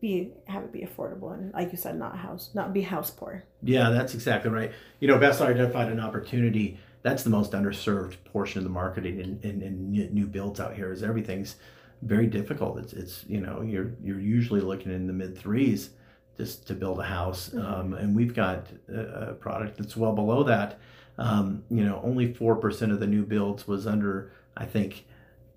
be 0.01 0.31
have 0.47 0.63
it 0.63 0.71
be 0.71 0.81
affordable 0.81 1.33
and 1.33 1.53
like 1.53 1.71
you 1.71 1.77
said 1.77 1.97
not 1.97 2.17
house 2.17 2.51
not 2.53 2.73
be 2.73 2.81
house 2.81 3.09
poor 3.09 3.43
Yeah, 3.61 3.89
that's 3.89 4.13
exactly 4.13 4.51
right. 4.51 4.71
You 4.99 5.07
know, 5.07 5.17
best 5.17 5.41
identified 5.41 5.91
an 5.91 5.99
opportunity. 5.99 6.79
That's 7.01 7.23
the 7.23 7.29
most 7.29 7.51
underserved 7.53 8.17
portion 8.25 8.59
of 8.59 8.63
the 8.65 8.69
marketing 8.69 9.19
in, 9.19 9.39
in, 9.43 9.61
in 9.61 9.91
new 10.13 10.25
builds 10.27 10.59
out 10.59 10.75
here. 10.75 10.91
Is 10.91 11.03
everything's 11.03 11.55
very 12.01 12.27
difficult. 12.27 12.77
It's 12.79 12.93
it's 12.93 13.25
you 13.27 13.41
know 13.41 13.61
you're 13.61 13.91
you're 14.01 14.19
usually 14.19 14.61
looking 14.61 14.91
in 14.91 15.07
the 15.07 15.13
mid 15.13 15.37
threes 15.37 15.91
just 16.37 16.65
to 16.67 16.73
build 16.73 16.99
a 16.99 17.03
house, 17.03 17.49
Mhm. 17.49 17.63
um, 17.65 17.93
and 17.93 18.15
we've 18.15 18.33
got 18.33 18.67
a, 18.87 19.29
a 19.29 19.33
product 19.33 19.77
that's 19.77 19.97
well 19.97 20.13
below 20.13 20.43
that. 20.43 20.79
Um, 21.17 21.63
you 21.69 21.83
know, 21.83 21.99
only 22.03 22.33
four 22.33 22.55
percent 22.55 22.91
of 22.91 22.99
the 22.99 23.07
new 23.07 23.25
builds 23.25 23.67
was 23.67 23.85
under 23.85 24.31
I 24.55 24.65
think 24.65 25.05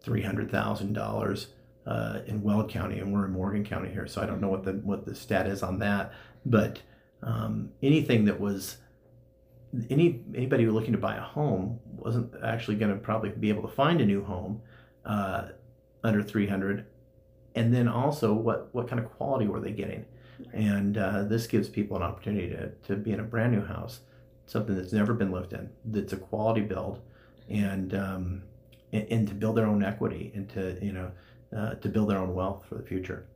three 0.01 0.23
hundred 0.23 0.51
thousand 0.51 0.95
dollars 0.95 1.49
uh, 1.87 2.21
in 2.27 2.43
Weld 2.43 2.69
County, 2.71 2.99
and 2.99 3.13
we're 3.13 3.25
in 3.27 3.33
Morgan 3.33 3.65
County 3.65 3.91
here, 3.91 4.07
so 4.07 4.21
I 4.21 4.27
don't 4.27 4.41
know 4.41 4.49
what 4.49 4.65
the 4.65 4.73
what 4.73 5.05
the 5.05 5.15
stat 5.15 5.47
is 5.47 5.63
on 5.63 5.79
that, 5.81 6.13
but 6.45 6.81
um, 7.23 7.71
anything 7.83 8.25
that 8.25 8.41
was 8.41 8.79
any 9.89 10.23
anybody 10.35 10.67
looking 10.67 10.93
to 10.93 10.99
buy 10.99 11.17
a 11.17 11.21
home 11.21 11.79
wasn't 11.87 12.33
actually 12.45 12.77
going 12.77 12.93
to 12.93 12.99
probably 12.99 13.31
be 13.31 13.49
able 13.49 13.63
to 13.63 13.75
find 13.75 14.01
a 14.01 14.07
new 14.07 14.23
home 14.25 14.61
uh, 15.07 15.49
under 16.05 16.23
300 16.23 16.87
and 17.55 17.73
then 17.75 17.89
also 17.89 18.33
what 18.33 18.69
what 18.73 18.89
kind 18.89 19.03
of 19.03 19.11
quality 19.13 19.47
were 19.47 19.61
they 19.61 19.73
getting? 19.73 20.05
And 20.53 20.99
uh, 20.99 21.25
this 21.25 21.47
gives 21.47 21.69
people 21.69 21.97
an 21.97 22.03
opportunity 22.03 22.49
to, 22.51 22.71
to 22.89 22.97
be 22.97 23.13
in 23.13 23.21
a 23.21 23.25
brand 23.25 23.53
new 23.53 23.65
house 23.65 24.01
something 24.47 24.77
that's 24.77 24.93
never 24.93 25.15
been 25.15 25.31
lived 25.31 25.53
in 25.53 25.71
that's 25.85 26.13
a 26.13 26.17
quality 26.17 26.61
build 26.61 27.01
and 27.49 27.95
um, 27.95 28.43
and, 28.93 29.07
and 29.11 29.29
to 29.29 29.35
build 29.35 29.57
their 29.57 29.67
own 29.67 29.85
equity 29.85 30.33
and 30.35 30.49
to 30.51 30.79
you 30.83 30.93
know 30.93 31.11
uh, 31.57 31.75
to 31.75 31.89
build 31.89 32.11
their 32.11 32.19
own 32.19 32.35
wealth 32.35 32.65
for 32.69 32.77
the 32.77 32.83
future. 32.83 33.27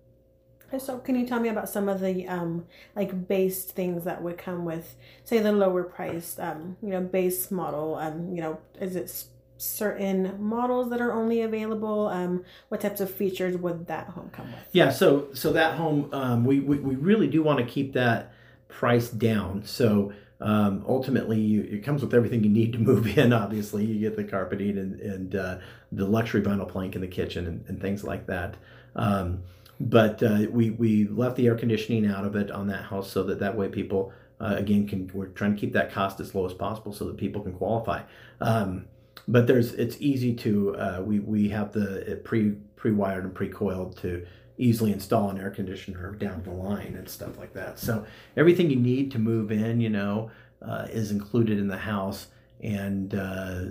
So 0.79 0.99
can 0.99 1.15
you 1.15 1.27
tell 1.27 1.39
me 1.39 1.49
about 1.49 1.69
some 1.69 1.89
of 1.89 2.01
the 2.01 2.27
um 2.27 2.67
like 2.95 3.29
base 3.29 3.65
things 3.65 4.05
that 4.05 4.23
would 4.23 4.37
come 4.37 4.65
with 4.65 4.97
say 5.25 5.39
the 5.39 5.53
lower 5.53 5.85
priced 5.85 6.41
um 6.41 6.77
you 6.83 6.89
know 6.89 7.01
base 7.01 7.51
model 7.51 7.95
um 7.95 8.35
you 8.35 8.43
know 8.43 8.59
is 8.81 8.97
it 8.97 9.25
certain 9.59 10.35
models 10.39 10.91
that 10.91 11.01
are 11.01 11.13
only 11.13 11.41
available 11.41 12.09
um 12.09 12.45
what 12.69 12.81
types 12.81 13.01
of 13.01 13.11
features 13.11 13.57
would 13.57 13.87
that 13.87 14.09
home 14.09 14.29
come 14.31 14.47
with 14.47 14.61
Yeah, 14.73 14.91
so 14.91 15.29
so 15.33 15.53
that 15.53 15.75
home, 15.75 16.11
um, 16.13 16.45
we, 16.45 16.61
we 16.61 16.79
we 16.79 16.95
really 16.97 17.29
do 17.29 17.43
want 17.43 17.59
to 17.59 17.65
keep 17.65 17.93
that 17.95 18.33
price 18.69 19.09
down. 19.09 19.65
So 19.65 20.13
um, 20.41 20.85
ultimately, 20.87 21.41
you, 21.41 21.63
it 21.63 21.85
comes 21.85 22.03
with 22.03 22.13
everything 22.13 22.45
you 22.45 22.51
need 22.51 22.73
to 22.75 22.79
move 22.79 23.07
in. 23.19 23.33
Obviously, 23.33 23.85
you 23.85 24.01
get 24.01 24.17
the 24.17 24.25
carpeting 24.25 24.79
and 24.79 25.01
and 25.01 25.37
uh, 25.37 25.59
the 25.93 26.07
luxury 26.07 26.43
vinyl 26.43 26.69
plank 26.69 26.95
in 26.95 27.01
the 27.01 27.09
kitchen 27.09 27.47
and, 27.47 27.65
and 27.69 27.81
things 27.81 28.05
like 28.05 28.27
that. 28.27 28.57
Um, 28.95 29.43
but 29.79 30.23
uh, 30.23 30.47
we 30.51 30.71
we 30.71 31.07
left 31.09 31.37
the 31.37 31.47
air 31.47 31.57
conditioning 31.57 32.07
out 32.07 32.25
of 32.25 32.37
it 32.37 32.51
on 32.51 32.67
that 32.69 32.85
house 32.85 33.11
so 33.11 33.23
that 33.25 33.41
that 33.41 33.57
way 33.57 33.69
people 33.69 34.13
uh, 34.41 34.55
again 34.57 34.87
can 34.87 35.11
we're 35.15 35.27
trying 35.27 35.55
to 35.55 35.61
keep 35.61 35.73
that 35.73 35.93
cost 35.93 36.21
as 36.21 36.35
low 36.35 36.47
as 36.47 36.55
possible 36.55 36.93
so 36.93 37.07
that 37.07 37.17
people 37.17 37.43
can 37.43 37.53
qualify. 37.53 38.03
Um, 38.41 38.87
but 39.29 39.47
there's 39.47 39.73
it's 39.75 39.97
easy 40.01 40.35
to 40.35 40.77
uh, 40.77 41.03
we 41.05 41.21
we 41.21 41.49
have 41.49 41.73
the 41.73 42.11
it 42.11 42.25
pre 42.25 42.53
pre 42.77 42.93
wired 42.93 43.25
and 43.25 43.35
pre 43.35 43.49
coiled 43.49 43.97
to 43.99 44.27
easily 44.59 44.93
install 44.93 45.31
an 45.31 45.39
air 45.39 45.51
conditioner 45.51 46.13
down 46.13 46.43
the 46.43 46.51
line 46.51 46.95
and 46.97 47.09
stuff 47.09 47.37
like 47.39 47.53
that. 47.53 47.79
So 47.79 48.07
everything 48.37 48.71
you 48.71 48.77
need 48.77 49.11
to 49.13 49.19
move 49.19 49.53
in, 49.53 49.81
you 49.81 49.91
know, 49.91 50.31
uh, 50.63 50.87
is 50.91 51.11
included 51.11 51.59
in 51.59 51.69
the 51.69 51.77
house, 51.77 52.29
and 52.61 53.15
uh, 53.15 53.65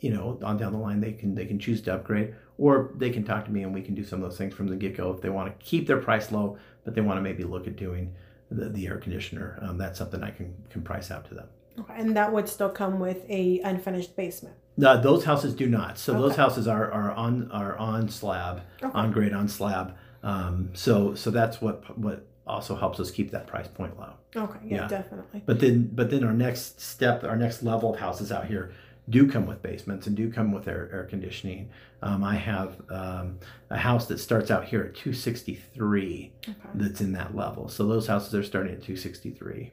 you 0.00 0.10
know, 0.10 0.38
on 0.42 0.56
down 0.56 0.72
the 0.72 0.78
line 0.78 1.00
they 1.00 1.12
can 1.12 1.34
they 1.34 1.46
can 1.46 1.58
choose 1.58 1.82
to 1.82 1.94
upgrade, 1.94 2.34
or 2.58 2.92
they 2.96 3.10
can 3.10 3.24
talk 3.24 3.44
to 3.44 3.50
me 3.50 3.62
and 3.62 3.74
we 3.74 3.82
can 3.82 3.94
do 3.94 4.04
some 4.04 4.22
of 4.22 4.28
those 4.28 4.38
things 4.38 4.54
from 4.54 4.68
the 4.68 4.76
get 4.76 4.96
go 4.96 5.12
if 5.12 5.20
they 5.20 5.30
want 5.30 5.48
to 5.48 5.64
keep 5.64 5.86
their 5.86 5.98
price 5.98 6.32
low, 6.32 6.56
but 6.84 6.94
they 6.94 7.00
want 7.00 7.18
to 7.18 7.22
maybe 7.22 7.44
look 7.44 7.66
at 7.66 7.76
doing 7.76 8.14
the, 8.50 8.68
the 8.68 8.86
air 8.86 8.98
conditioner. 8.98 9.58
Um, 9.62 9.78
that's 9.78 9.98
something 9.98 10.22
I 10.22 10.30
can 10.30 10.54
can 10.70 10.82
price 10.82 11.10
out 11.10 11.26
to 11.28 11.34
them. 11.34 11.48
Okay. 11.78 11.94
and 11.96 12.16
that 12.16 12.32
would 12.32 12.48
still 12.48 12.68
come 12.70 12.98
with 13.00 13.28
a 13.28 13.60
unfinished 13.64 14.14
basement 14.16 14.54
No, 14.76 15.00
those 15.00 15.24
houses 15.24 15.54
do 15.54 15.68
not. 15.68 15.98
So 15.98 16.12
those 16.14 16.36
houses 16.36 16.66
are, 16.66 16.90
are 16.90 17.10
on 17.12 17.50
are 17.52 17.76
on 17.76 18.08
slab, 18.08 18.62
Okay. 18.82 18.92
on 18.94 19.12
grade, 19.12 19.32
on 19.34 19.48
slab. 19.48 19.94
Um, 20.22 20.70
so 20.72 21.14
so 21.14 21.30
that's 21.30 21.60
what 21.60 21.98
what 21.98 22.26
also 22.46 22.74
helps 22.76 22.98
us 22.98 23.10
keep 23.10 23.30
that 23.32 23.46
price 23.46 23.68
point 23.68 23.98
low. 24.00 24.12
okay 24.34 24.58
yeah, 24.64 24.76
Yeah. 24.82 24.88
definitely 24.88 25.42
But 25.46 25.60
then 25.60 25.90
but 25.92 26.10
then 26.10 26.24
our 26.24 26.32
next 26.32 26.80
step, 26.80 27.22
our 27.24 27.36
next 27.36 27.62
level 27.62 27.92
of 27.94 28.00
houses 28.00 28.32
out 28.32 28.46
here 28.46 28.72
do 29.08 29.28
come 29.30 29.46
with 29.46 29.60
basements 29.62 30.06
and 30.06 30.16
do 30.16 30.30
come 30.32 30.52
with 30.52 30.66
air, 30.68 30.88
air 30.92 31.04
conditioning. 31.04 31.68
Um, 32.02 32.22
I 32.24 32.36
have 32.36 32.76
um, 32.88 33.38
a 33.68 33.76
house 33.76 34.06
that 34.06 34.18
starts 34.18 34.48
out 34.50 34.64
here 34.64 34.82
at 34.82 34.94
263 34.94 36.32
okay 36.48 36.58
that's 36.74 37.00
in 37.00 37.12
that 37.12 37.34
level. 37.34 37.68
So 37.68 37.86
those 37.86 38.06
houses 38.06 38.34
are 38.34 38.42
starting 38.44 38.72
at 38.72 38.82
263. 38.82 39.72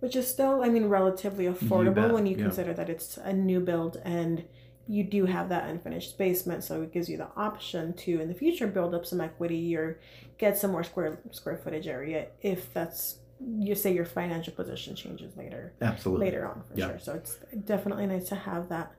Which 0.00 0.16
is 0.16 0.26
still 0.28 0.62
i 0.62 0.68
mean 0.68 0.86
relatively 0.86 1.44
affordable 1.46 2.12
when 2.12 2.26
you 2.26 2.36
yeah. 2.36 2.42
consider 2.42 2.72
that 2.74 2.88
it's 2.90 3.16
a 3.18 3.32
new 3.32 3.60
build 3.60 4.00
and 4.04 4.44
you 4.88 5.04
do 5.04 5.24
have 5.26 5.48
that 5.48 5.68
unfinished 5.68 6.18
basement 6.18 6.64
so 6.64 6.82
it 6.82 6.92
gives 6.92 7.08
you 7.08 7.16
the 7.16 7.28
option 7.36 7.92
to 7.94 8.20
in 8.20 8.28
the 8.28 8.34
future 8.34 8.66
build 8.66 8.94
up 8.94 9.06
some 9.06 9.20
equity 9.20 9.76
or 9.76 10.00
get 10.38 10.58
some 10.58 10.72
more 10.72 10.82
square 10.82 11.20
square 11.30 11.56
footage 11.56 11.86
area 11.86 12.26
if 12.42 12.72
that's 12.74 13.18
you 13.58 13.74
say 13.74 13.92
your 13.94 14.04
financial 14.04 14.52
position 14.52 14.94
changes 14.94 15.34
later 15.36 15.72
Absolutely. 15.80 16.26
later 16.26 16.46
on 16.46 16.62
for 16.68 16.78
Yeah. 16.78 16.88
sure 16.88 16.98
so 16.98 17.14
it's 17.14 17.38
definitely 17.64 18.06
nice 18.06 18.28
to 18.28 18.34
have 18.34 18.68
that 18.68 18.92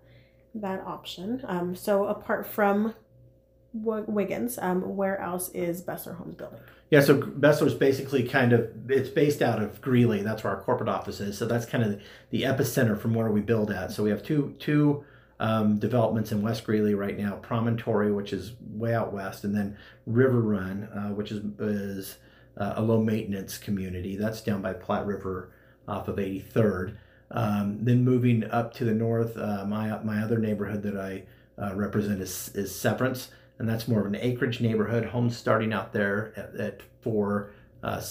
that 0.55 0.81
option 0.85 1.41
um 1.47 1.75
so 1.75 2.05
apart 2.07 2.45
from 2.47 2.93
Wiggins, 3.73 4.57
um, 4.61 4.95
where 4.95 5.19
else 5.19 5.49
is 5.49 5.81
Bessler 5.81 6.15
Homes 6.15 6.35
building? 6.35 6.59
Yeah, 6.89 6.99
so 6.99 7.17
Bessler's 7.17 7.73
basically 7.73 8.27
kind 8.27 8.51
of 8.51 8.69
it's 8.89 9.09
based 9.09 9.41
out 9.41 9.61
of 9.61 9.81
Greeley. 9.81 10.21
That's 10.21 10.43
where 10.43 10.53
our 10.53 10.61
corporate 10.61 10.89
office 10.89 11.21
is. 11.21 11.37
So 11.37 11.45
that's 11.45 11.65
kind 11.65 11.83
of 11.83 12.01
the 12.31 12.43
epicenter 12.43 12.99
from 12.99 13.13
where 13.13 13.31
we 13.31 13.39
build 13.39 13.71
at. 13.71 13.91
So 13.91 14.03
we 14.03 14.09
have 14.09 14.23
two 14.23 14.55
two 14.59 15.05
um, 15.39 15.79
developments 15.79 16.33
in 16.33 16.41
West 16.41 16.65
Greeley 16.65 16.93
right 16.93 17.17
now: 17.17 17.35
Promontory, 17.35 18.11
which 18.11 18.33
is 18.33 18.53
way 18.73 18.93
out 18.93 19.13
west, 19.13 19.45
and 19.45 19.55
then 19.55 19.77
River 20.05 20.41
Run, 20.41 20.83
uh, 20.93 21.13
which 21.13 21.31
is 21.31 21.41
is 21.59 22.17
uh, 22.57 22.73
a 22.75 22.81
low 22.81 23.01
maintenance 23.01 23.57
community. 23.57 24.17
That's 24.17 24.41
down 24.41 24.61
by 24.61 24.73
Platte 24.73 25.05
River 25.05 25.51
off 25.87 26.09
of 26.09 26.17
83rd. 26.17 26.97
Um, 27.31 27.85
then 27.85 28.03
moving 28.03 28.43
up 28.51 28.73
to 28.75 28.83
the 28.83 28.93
north, 28.93 29.37
uh, 29.37 29.63
my 29.65 29.97
my 30.03 30.21
other 30.21 30.39
neighborhood 30.39 30.83
that 30.83 30.97
I 30.97 31.23
uh, 31.57 31.73
represent 31.73 32.21
is 32.21 32.51
is 32.53 32.75
Severance 32.77 33.29
and 33.61 33.69
that's 33.69 33.87
more 33.87 33.99
of 33.99 34.07
an 34.07 34.15
acreage 34.15 34.59
neighborhood. 34.59 35.05
Homes 35.05 35.37
starting 35.37 35.71
out 35.71 35.93
there 35.93 36.33
at, 36.35 36.55
at 36.59 36.81
four 37.01 37.51
uh, 37.83 38.01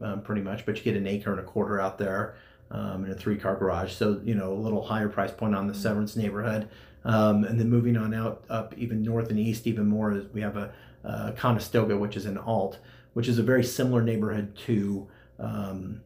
um, 0.00 0.22
pretty 0.22 0.40
much, 0.42 0.66
but 0.66 0.76
you 0.76 0.82
get 0.82 0.96
an 0.96 1.06
acre 1.06 1.30
and 1.30 1.38
a 1.38 1.44
quarter 1.44 1.80
out 1.80 1.98
there, 1.98 2.34
um, 2.72 3.04
and 3.04 3.12
a 3.12 3.14
three 3.14 3.36
car 3.36 3.54
garage. 3.54 3.92
So 3.92 4.20
you 4.24 4.34
know 4.34 4.52
a 4.52 4.58
little 4.58 4.84
higher 4.84 5.08
price 5.08 5.30
point 5.30 5.54
on 5.54 5.68
the 5.68 5.74
Severance 5.74 6.16
neighborhood, 6.16 6.68
um, 7.04 7.44
and 7.44 7.60
then 7.60 7.70
moving 7.70 7.96
on 7.96 8.12
out 8.12 8.42
up 8.50 8.74
even 8.76 9.04
north 9.04 9.30
and 9.30 9.38
east 9.38 9.68
even 9.68 9.86
more 9.86 10.10
is 10.12 10.26
we 10.32 10.40
have 10.40 10.56
a, 10.56 10.72
a 11.04 11.32
Conestoga, 11.36 11.96
which 11.96 12.16
is 12.16 12.26
an 12.26 12.36
alt, 12.36 12.80
which 13.12 13.28
is 13.28 13.38
a 13.38 13.44
very 13.44 13.62
similar 13.62 14.02
neighborhood 14.02 14.56
to. 14.66 15.06
Um, 15.38 16.00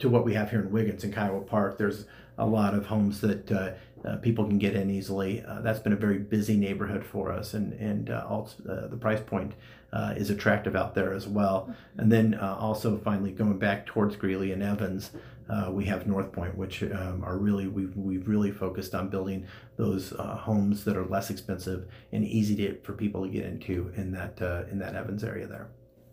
to 0.00 0.10
what 0.10 0.26
we 0.26 0.34
have 0.34 0.50
here 0.50 0.60
in 0.60 0.70
Wiggins 0.70 1.04
and 1.04 1.14
Kiowa 1.14 1.40
Park, 1.40 1.78
there's 1.78 2.04
a 2.36 2.44
lot 2.44 2.74
of 2.74 2.84
homes 2.84 3.22
that 3.22 3.50
uh, 3.50 3.70
uh, 4.06 4.16
people 4.16 4.46
can 4.46 4.58
get 4.58 4.74
in 4.74 4.90
easily. 4.90 5.42
Uh, 5.44 5.60
that's 5.60 5.78
been 5.80 5.92
a 5.92 5.96
very 5.96 6.18
busy 6.18 6.56
neighborhood 6.56 7.04
for 7.04 7.32
us, 7.32 7.54
and 7.54 7.72
and 7.74 8.10
uh, 8.10 8.24
also 8.28 8.62
uh, 8.68 8.86
the 8.88 8.96
price 8.96 9.20
point 9.20 9.54
uh, 9.92 10.14
is 10.16 10.30
attractive 10.30 10.76
out 10.76 10.94
there 10.94 11.12
as 11.12 11.26
well. 11.26 11.74
And 11.96 12.10
then 12.12 12.34
uh, 12.34 12.56
also 12.58 12.98
finally 12.98 13.32
going 13.32 13.58
back 13.58 13.86
towards 13.86 14.16
Greeley 14.16 14.52
and 14.52 14.62
Evans, 14.62 15.10
uh, 15.48 15.70
we 15.70 15.84
have 15.86 16.06
North 16.06 16.32
Point, 16.32 16.56
which 16.56 16.82
um, 16.82 17.22
are 17.24 17.38
really 17.38 17.66
we've 17.66 17.96
we've 17.96 18.28
really 18.28 18.50
focused 18.50 18.94
on 18.94 19.08
building 19.08 19.46
those 19.76 20.12
uh, 20.12 20.36
homes 20.36 20.84
that 20.84 20.96
are 20.96 21.06
less 21.06 21.30
expensive 21.30 21.86
and 22.12 22.24
easy 22.24 22.56
to, 22.56 22.80
for 22.82 22.92
people 22.92 23.24
to 23.24 23.28
get 23.28 23.44
into 23.44 23.92
in 23.96 24.12
that 24.12 24.40
uh, 24.42 24.64
in 24.70 24.78
that 24.78 24.94
Evans 24.94 25.24
area 25.24 25.46
there. 25.46 25.68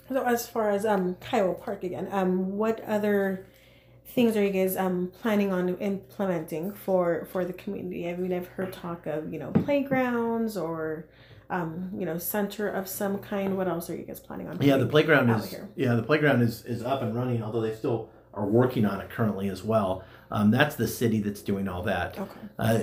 So 0.09 0.23
as 0.23 0.47
far 0.47 0.69
as 0.69 0.85
um 0.85 1.15
Kiowa 1.15 1.55
Park 1.55 1.83
again, 1.83 2.07
um 2.11 2.57
what 2.57 2.81
other 2.81 3.45
things 4.05 4.37
are 4.37 4.43
you 4.43 4.51
guys 4.51 4.75
um 4.77 5.11
planning 5.21 5.51
on 5.51 5.75
implementing 5.77 6.71
for 6.73 7.27
for 7.31 7.45
the 7.45 7.53
community? 7.53 8.09
I 8.09 8.15
mean 8.15 8.33
I've 8.33 8.47
heard 8.47 8.73
talk 8.73 9.05
of, 9.05 9.31
you 9.31 9.39
know, 9.39 9.51
playgrounds 9.51 10.57
or 10.57 11.07
um, 11.49 11.91
you 11.95 12.05
know, 12.05 12.17
center 12.17 12.67
of 12.67 12.87
some 12.87 13.19
kind. 13.19 13.57
What 13.57 13.67
else 13.67 13.89
are 13.89 13.95
you 13.95 14.03
guys 14.03 14.19
planning 14.19 14.47
on? 14.47 14.59
Yeah, 14.61 14.77
the 14.77 14.87
playground 14.87 15.29
is 15.29 15.51
here? 15.51 15.69
yeah 15.75 15.93
the 15.95 16.03
playground 16.03 16.41
is 16.41 16.63
is 16.65 16.81
up 16.81 17.01
and 17.01 17.15
running. 17.15 17.43
Although 17.43 17.61
they 17.61 17.75
still 17.75 18.09
are 18.33 18.45
working 18.45 18.85
on 18.85 18.99
it 18.99 19.09
currently 19.09 19.49
as 19.49 19.63
well. 19.63 20.03
Um, 20.31 20.49
that's 20.49 20.75
the 20.75 20.87
city 20.87 21.21
that's 21.21 21.41
doing 21.41 21.67
all 21.67 21.83
that. 21.83 22.17
Okay. 22.17 22.39
Uh, 22.57 22.79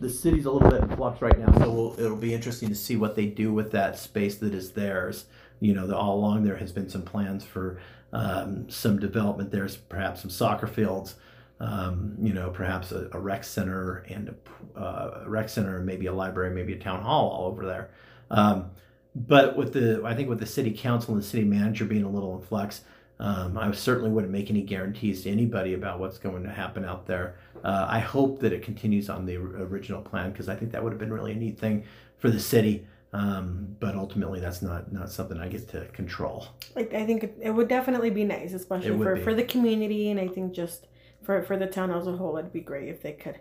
the 0.00 0.08
city's 0.08 0.46
a 0.46 0.50
little 0.50 0.70
bit 0.70 0.82
in 0.82 0.96
flux 0.96 1.20
right 1.20 1.38
now, 1.38 1.52
so 1.58 1.70
we'll, 1.70 2.00
it'll 2.00 2.16
be 2.16 2.34
interesting 2.34 2.68
to 2.70 2.74
see 2.74 2.96
what 2.96 3.14
they 3.14 3.26
do 3.26 3.52
with 3.52 3.70
that 3.72 3.98
space 3.98 4.36
that 4.36 4.54
is 4.54 4.72
theirs. 4.72 5.26
You 5.60 5.74
know, 5.74 5.86
the, 5.86 5.96
all 5.96 6.16
along 6.16 6.44
there 6.44 6.56
has 6.56 6.72
been 6.72 6.88
some 6.88 7.02
plans 7.02 7.44
for 7.44 7.80
um, 8.14 8.70
some 8.70 8.98
development. 8.98 9.50
There's 9.50 9.76
perhaps 9.76 10.22
some 10.22 10.30
soccer 10.30 10.66
fields, 10.66 11.16
um, 11.60 12.16
you 12.20 12.32
know, 12.32 12.48
perhaps 12.50 12.92
a, 12.92 13.08
a 13.12 13.18
rec 13.18 13.44
center 13.44 14.06
and 14.08 14.34
a, 14.76 14.80
uh, 14.80 15.22
a 15.26 15.28
rec 15.28 15.48
center, 15.48 15.76
and 15.76 15.84
maybe 15.84 16.06
a 16.06 16.12
library, 16.12 16.54
maybe 16.54 16.72
a 16.72 16.78
town 16.78 17.02
hall 17.02 17.28
all 17.28 17.46
over 17.50 17.66
there. 17.66 17.90
Um, 18.30 18.70
but 19.14 19.56
with 19.56 19.72
the, 19.72 20.02
I 20.04 20.14
think 20.14 20.28
with 20.28 20.40
the 20.40 20.46
city 20.46 20.72
council 20.72 21.12
and 21.12 21.22
the 21.22 21.26
city 21.26 21.44
manager 21.44 21.84
being 21.84 22.04
a 22.04 22.08
little 22.08 22.36
in 22.36 22.42
flux, 22.42 22.82
um, 23.20 23.58
I 23.58 23.70
certainly 23.72 24.10
wouldn't 24.10 24.32
make 24.32 24.50
any 24.50 24.62
guarantees 24.62 25.22
to 25.22 25.30
anybody 25.30 25.74
about 25.74 26.00
what's 26.00 26.18
going 26.18 26.42
to 26.44 26.50
happen 26.50 26.84
out 26.84 27.06
there. 27.06 27.36
Uh, 27.62 27.86
I 27.88 28.00
hope 28.00 28.40
that 28.40 28.52
it 28.52 28.62
continues 28.62 29.08
on 29.08 29.24
the 29.24 29.36
original 29.36 30.02
plan 30.02 30.30
because 30.30 30.48
I 30.48 30.56
think 30.56 30.72
that 30.72 30.82
would 30.82 30.92
have 30.92 30.98
been 30.98 31.12
really 31.12 31.32
a 31.32 31.36
neat 31.36 31.58
thing 31.58 31.84
for 32.18 32.30
the 32.30 32.40
city. 32.40 32.86
Um, 33.14 33.76
but 33.78 33.94
ultimately, 33.94 34.40
that's 34.40 34.60
not 34.60 34.92
not 34.92 35.08
something 35.08 35.38
I 35.38 35.46
get 35.46 35.68
to 35.68 35.86
control. 35.86 36.48
Like 36.74 36.92
I 36.92 37.06
think 37.06 37.22
it, 37.22 37.38
it 37.40 37.50
would 37.52 37.68
definitely 37.68 38.10
be 38.10 38.24
nice, 38.24 38.52
especially 38.52 38.98
for 38.98 39.14
be. 39.14 39.22
for 39.22 39.34
the 39.34 39.44
community, 39.44 40.10
and 40.10 40.18
I 40.18 40.26
think 40.26 40.52
just 40.52 40.88
for 41.22 41.40
for 41.44 41.56
the 41.56 41.68
town 41.68 41.92
as 41.92 42.08
a 42.08 42.12
whole, 42.12 42.36
it'd 42.38 42.52
be 42.52 42.60
great 42.60 42.88
if 42.88 43.02
they 43.02 43.12
could 43.12 43.38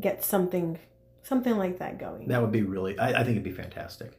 get 0.00 0.24
something 0.24 0.76
something 1.22 1.56
like 1.56 1.78
that 1.78 1.98
going. 1.98 2.26
That 2.26 2.42
would 2.42 2.50
be 2.50 2.62
really. 2.62 2.98
I, 2.98 3.10
I 3.20 3.24
think 3.24 3.36
it'd 3.36 3.44
be 3.44 3.52
fantastic. 3.52 4.18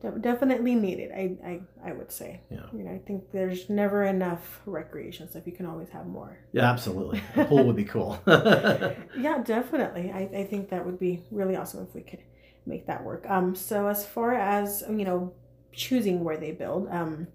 De- 0.00 0.18
definitely 0.20 0.76
needed. 0.76 1.10
I, 1.10 1.36
I 1.44 1.60
I 1.90 1.92
would 1.92 2.12
say. 2.12 2.40
Yeah. 2.50 2.66
You 2.72 2.84
know, 2.84 2.92
I 2.92 2.98
think 2.98 3.32
there's 3.32 3.68
never 3.68 4.04
enough 4.04 4.60
recreation 4.64 5.28
stuff. 5.28 5.42
You 5.44 5.52
can 5.52 5.66
always 5.66 5.88
have 5.88 6.06
more. 6.06 6.38
Yeah, 6.52 6.70
absolutely. 6.70 7.20
A 7.34 7.46
pool 7.46 7.64
would 7.64 7.76
be 7.76 7.84
cool. 7.84 8.22
Yeah, 9.18 9.42
definitely. 9.42 10.12
I, 10.12 10.28
I 10.40 10.44
think 10.44 10.68
that 10.68 10.86
would 10.86 11.00
be 11.00 11.22
really 11.32 11.56
awesome 11.56 11.82
if 11.82 11.94
we 11.94 12.02
could 12.02 12.20
make 12.66 12.86
that 12.86 13.04
work. 13.04 13.28
Um, 13.28 13.54
so 13.54 13.88
as 13.88 14.06
far 14.06 14.34
as 14.34 14.84
you 14.88 15.04
know, 15.04 15.32
choosing 15.72 16.24
where 16.24 16.36
they 16.36 16.52
build, 16.52 16.88
um, 16.90 17.28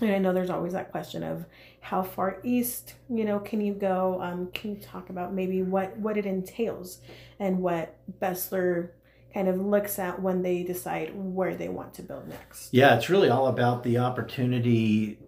and 0.00 0.10
I 0.10 0.18
know 0.18 0.32
there's 0.32 0.50
always 0.50 0.72
that 0.72 0.90
question 0.90 1.22
of 1.22 1.44
how 1.80 2.02
far 2.02 2.38
east, 2.42 2.94
you 3.08 3.24
know, 3.24 3.38
can 3.38 3.60
you 3.60 3.74
go? 3.74 4.20
Um, 4.20 4.50
can 4.52 4.76
you 4.76 4.80
talk 4.80 5.10
about 5.10 5.32
maybe 5.32 5.62
what 5.62 5.96
what 5.98 6.16
it 6.16 6.26
entails 6.26 6.98
and 7.38 7.58
what 7.60 7.96
Bessler 8.20 8.90
kind 9.32 9.48
of 9.48 9.58
looks 9.58 9.98
at 9.98 10.20
when 10.20 10.42
they 10.42 10.62
decide 10.62 11.12
where 11.14 11.54
they 11.54 11.68
want 11.68 11.94
to 11.94 12.02
build 12.02 12.28
next? 12.28 12.72
Yeah, 12.72 12.96
it's 12.96 13.08
really 13.08 13.28
all 13.28 13.46
about 13.46 13.82
the 13.82 13.98
opportunity 13.98 15.18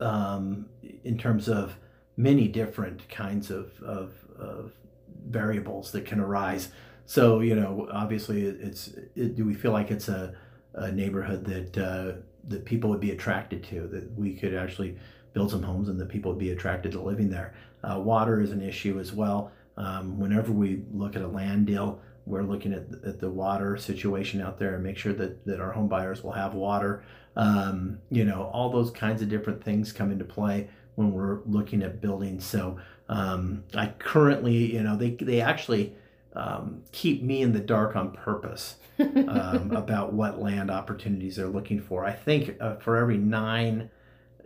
um, 0.00 0.66
in 1.04 1.16
terms 1.16 1.48
of 1.48 1.76
many 2.16 2.48
different 2.48 3.08
kinds 3.08 3.50
of, 3.50 3.72
of, 3.82 4.12
of 4.38 4.72
variables 5.26 5.92
that 5.92 6.04
can 6.04 6.20
arise. 6.20 6.68
So, 7.06 7.40
you 7.40 7.54
know, 7.54 7.88
obviously, 7.92 8.44
it's 8.44 8.88
it, 9.14 9.34
do 9.36 9.44
we 9.44 9.54
feel 9.54 9.72
like 9.72 9.90
it's 9.90 10.08
a, 10.08 10.34
a 10.74 10.90
neighborhood 10.92 11.44
that 11.44 11.78
uh, 11.78 12.12
that 12.48 12.64
people 12.64 12.90
would 12.90 13.00
be 13.00 13.10
attracted 13.10 13.62
to, 13.64 13.86
that 13.88 14.10
we 14.18 14.34
could 14.34 14.54
actually 14.54 14.96
build 15.32 15.50
some 15.50 15.62
homes 15.62 15.88
and 15.88 15.98
that 16.00 16.08
people 16.08 16.30
would 16.30 16.38
be 16.38 16.50
attracted 16.50 16.92
to 16.92 17.00
living 17.00 17.30
there. 17.30 17.54
Uh, 17.82 17.98
water 17.98 18.40
is 18.40 18.50
an 18.50 18.62
issue 18.62 18.98
as 18.98 19.12
well. 19.12 19.50
Um, 19.76 20.18
whenever 20.18 20.52
we 20.52 20.82
look 20.92 21.16
at 21.16 21.22
a 21.22 21.28
land 21.28 21.66
deal, 21.66 22.00
we're 22.26 22.42
looking 22.42 22.72
at, 22.72 22.86
at 23.04 23.18
the 23.18 23.30
water 23.30 23.76
situation 23.76 24.40
out 24.40 24.58
there 24.58 24.74
and 24.74 24.84
make 24.84 24.96
sure 24.96 25.12
that, 25.14 25.44
that 25.46 25.60
our 25.60 25.72
home 25.72 25.88
buyers 25.88 26.22
will 26.22 26.32
have 26.32 26.54
water. 26.54 27.02
Um, 27.36 27.98
you 28.10 28.24
know, 28.24 28.50
all 28.52 28.70
those 28.70 28.90
kinds 28.90 29.22
of 29.22 29.28
different 29.28 29.62
things 29.64 29.92
come 29.92 30.12
into 30.12 30.24
play 30.24 30.68
when 30.94 31.12
we're 31.12 31.40
looking 31.46 31.82
at 31.82 32.00
buildings. 32.00 32.44
So 32.44 32.78
um, 33.08 33.64
I 33.74 33.86
currently, 33.98 34.74
you 34.74 34.82
know, 34.82 34.96
they, 34.96 35.10
they 35.10 35.40
actually 35.40 35.94
um, 36.34 36.82
keep 36.92 37.22
me 37.22 37.42
in 37.42 37.52
the 37.52 37.60
dark 37.60 37.94
on 37.96 38.10
purpose 38.10 38.76
um, 38.98 39.70
about 39.76 40.12
what 40.12 40.40
land 40.40 40.70
opportunities 40.70 41.36
they're 41.36 41.46
looking 41.46 41.80
for. 41.80 42.04
I 42.04 42.12
think 42.12 42.56
uh, 42.60 42.76
for 42.76 42.96
every 42.96 43.18
nine, 43.18 43.90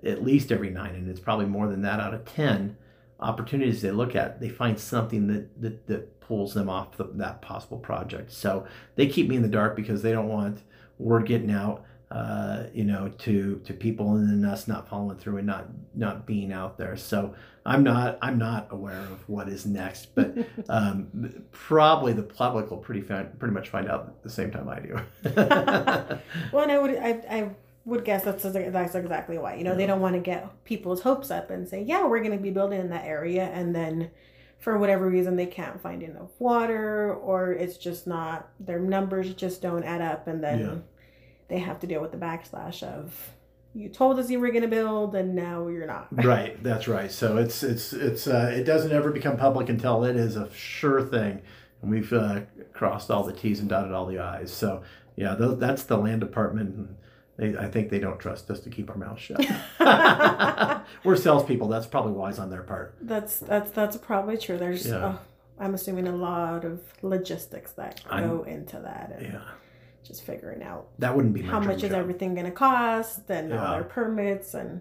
at 0.03 0.25
least 0.25 0.51
every 0.51 0.71
nine, 0.71 0.95
and 0.95 1.09
it's 1.09 1.21
probably 1.21 1.47
more 1.47 1.69
than 1.69 1.83
that 1.83 2.01
out 2.01 2.15
of 2.15 2.25
10 2.25 2.77
opportunities 3.21 3.83
they 3.83 3.91
look 3.91 4.15
at, 4.15 4.41
they 4.41 4.49
find 4.49 4.79
something 4.79 5.27
that, 5.29 5.61
that, 5.61 5.87
that 5.87 6.21
pulls 6.21 6.55
them 6.55 6.69
off 6.69 6.97
the, 6.97 7.05
that 7.15 7.41
possible 7.41 7.79
project. 7.79 8.33
So 8.33 8.67
they 8.97 9.07
keep 9.07 9.29
me 9.29 9.37
in 9.37 9.43
the 9.43 9.49
dark 9.49 9.77
because 9.77 10.03
they 10.03 10.13
don't 10.13 10.29
want 10.29 10.63
word 10.99 11.27
getting 11.27 11.51
out, 11.51 11.85
uh, 12.11 12.65
you 12.73 12.85
know, 12.85 13.11
to, 13.19 13.61
to 13.65 13.75
people 13.75 14.15
and 14.15 14.45
then 14.45 14.51
us 14.51 14.69
not 14.69 14.89
following 14.89 15.17
through 15.19 15.39
and 15.39 15.47
not, 15.47 15.67
not 15.95 16.25
being 16.27 16.53
out 16.53 16.79
there. 16.79 16.97
So 16.97 17.35
I'm 17.65 17.83
not, 17.83 18.17
I'm 18.23 18.39
not 18.39 18.69
aware 18.71 19.01
of 19.01 19.29
what 19.29 19.49
is 19.49 19.67
next, 19.67 20.15
but 20.15 20.37
um, 20.69 21.43
probably 21.51 22.13
the 22.13 22.23
public 22.23 22.71
will 22.71 22.79
pretty, 22.79 23.03
pretty 23.03 23.53
much 23.53 23.71
find 23.71 23.89
out 23.89 24.07
at 24.07 24.23
the 24.23 24.31
same 24.31 24.53
time 24.53 24.69
I 24.69 24.81
do. 24.81 25.01
well, 26.53 26.63
and 26.63 26.73
I 26.73 26.79
would 26.79 26.97
I, 26.97 27.11
I 27.29 27.51
would 27.85 28.05
guess 28.05 28.25
that's 28.25 28.43
that's 28.45 28.95
exactly 28.95 29.39
why. 29.39 29.55
You 29.55 29.65
know, 29.65 29.75
they 29.75 29.87
don't 29.87 30.01
want 30.01 30.15
to 30.15 30.21
get 30.21 30.65
people's 30.65 31.01
hopes 31.03 31.31
up 31.31 31.51
and 31.51 31.69
say, 31.69 31.83
yeah, 31.83 32.07
we're 32.07 32.21
going 32.21 32.37
to 32.37 32.43
be 32.43 32.51
building 32.51 32.81
in 32.81 32.91
that 32.91 33.05
area, 33.05 33.45
and 33.45 33.75
then 33.75 34.11
for 34.59 34.79
whatever 34.79 35.09
reason 35.09 35.37
they 35.37 35.47
can't 35.47 35.81
find 35.81 36.03
enough 36.03 36.31
water, 36.39 37.15
or 37.15 37.53
it's 37.53 37.77
just 37.77 38.07
not 38.07 38.49
their 38.61 38.79
numbers 38.81 39.35
just 39.35 39.61
don't 39.63 39.85
add 39.85 40.01
up, 40.01 40.27
and 40.29 40.43
then 40.43 40.61
Yeah. 40.61 40.75
They 41.49 41.59
have 41.59 41.81
to 41.81 41.87
deal 41.87 42.01
with 42.01 42.13
the 42.13 42.19
backslash 42.19 42.83
of 42.83 43.31
you 43.75 43.89
told 43.91 44.19
us 44.19 44.31
you 44.31 44.41
were 44.41 44.49
going 44.51 44.63
to 44.63 44.69
build, 44.69 45.15
and 45.15 45.35
now 45.35 45.69
you're 45.69 45.87
not. 45.87 46.09
right 46.25 46.63
that's 46.63 46.89
right 46.89 47.13
so 47.13 47.37
it's 47.37 47.63
it's 47.63 47.93
it's 47.93 48.27
uh, 48.27 48.51
it 48.55 48.65
doesn't 48.65 48.93
ever 48.93 49.11
become 49.11 49.37
public 49.37 49.69
until 49.69 50.05
it 50.05 50.17
is 50.17 50.37
a 50.37 50.51
sure 50.53 51.03
thing 51.03 51.43
and 51.83 51.91
we've 51.91 52.13
uh, 52.13 52.41
crossed 52.73 53.11
all 53.11 53.23
the 53.23 53.33
t's 53.33 53.61
and 53.61 53.69
dotted 53.69 53.93
all 53.93 54.07
the 54.07 54.19
i's 54.19 54.51
so 54.53 54.83
yeah 55.17 55.35
th- 55.37 55.59
that's 55.59 55.83
the 55.85 55.97
land 55.99 56.21
department 56.21 56.75
and 56.75 56.97
they, 57.39 57.55
I 57.59 57.69
think 57.69 57.91
they 57.91 57.99
don't 57.99 58.19
trust 58.19 58.51
us 58.51 58.61
to 58.61 58.71
keep 58.71 58.89
our 58.89 58.97
mouths 58.97 59.21
shut. 59.21 59.47
We're 61.05 61.17
salespeople. 61.17 61.69
That's 61.69 61.85
probably 61.87 62.13
wise 62.13 62.39
on 62.39 62.49
their 62.49 62.63
part. 62.63 62.95
That's 63.03 63.39
that's 63.41 63.71
that's 63.73 63.99
probably 63.99 64.39
true. 64.39 64.57
There's, 64.57 64.87
Yeah. 64.87 64.97
uh, 65.07 65.17
I'm 65.59 65.75
assuming 65.75 66.09
a 66.09 66.17
lot 66.17 66.65
of 66.65 66.81
logistics 67.03 67.73
that 67.73 68.01
I'm- 68.09 68.27
go 68.29 68.43
into 68.45 68.79
that, 68.81 69.13
and 69.19 69.35
Yeah, 69.35 69.43
just 70.07 70.23
figuring 70.23 70.63
out 70.63 70.89
that 70.99 71.15
wouldn't 71.15 71.35
be 71.35 71.43
how 71.43 71.61
much 71.61 71.83
is 71.83 71.91
job. 71.91 71.99
everything 71.99 72.35
going 72.35 72.47
to 72.47 72.53
cost, 72.53 73.29
and 73.31 73.53
all 73.53 73.73
their 73.75 73.85
permits 73.85 74.55
and 74.55 74.81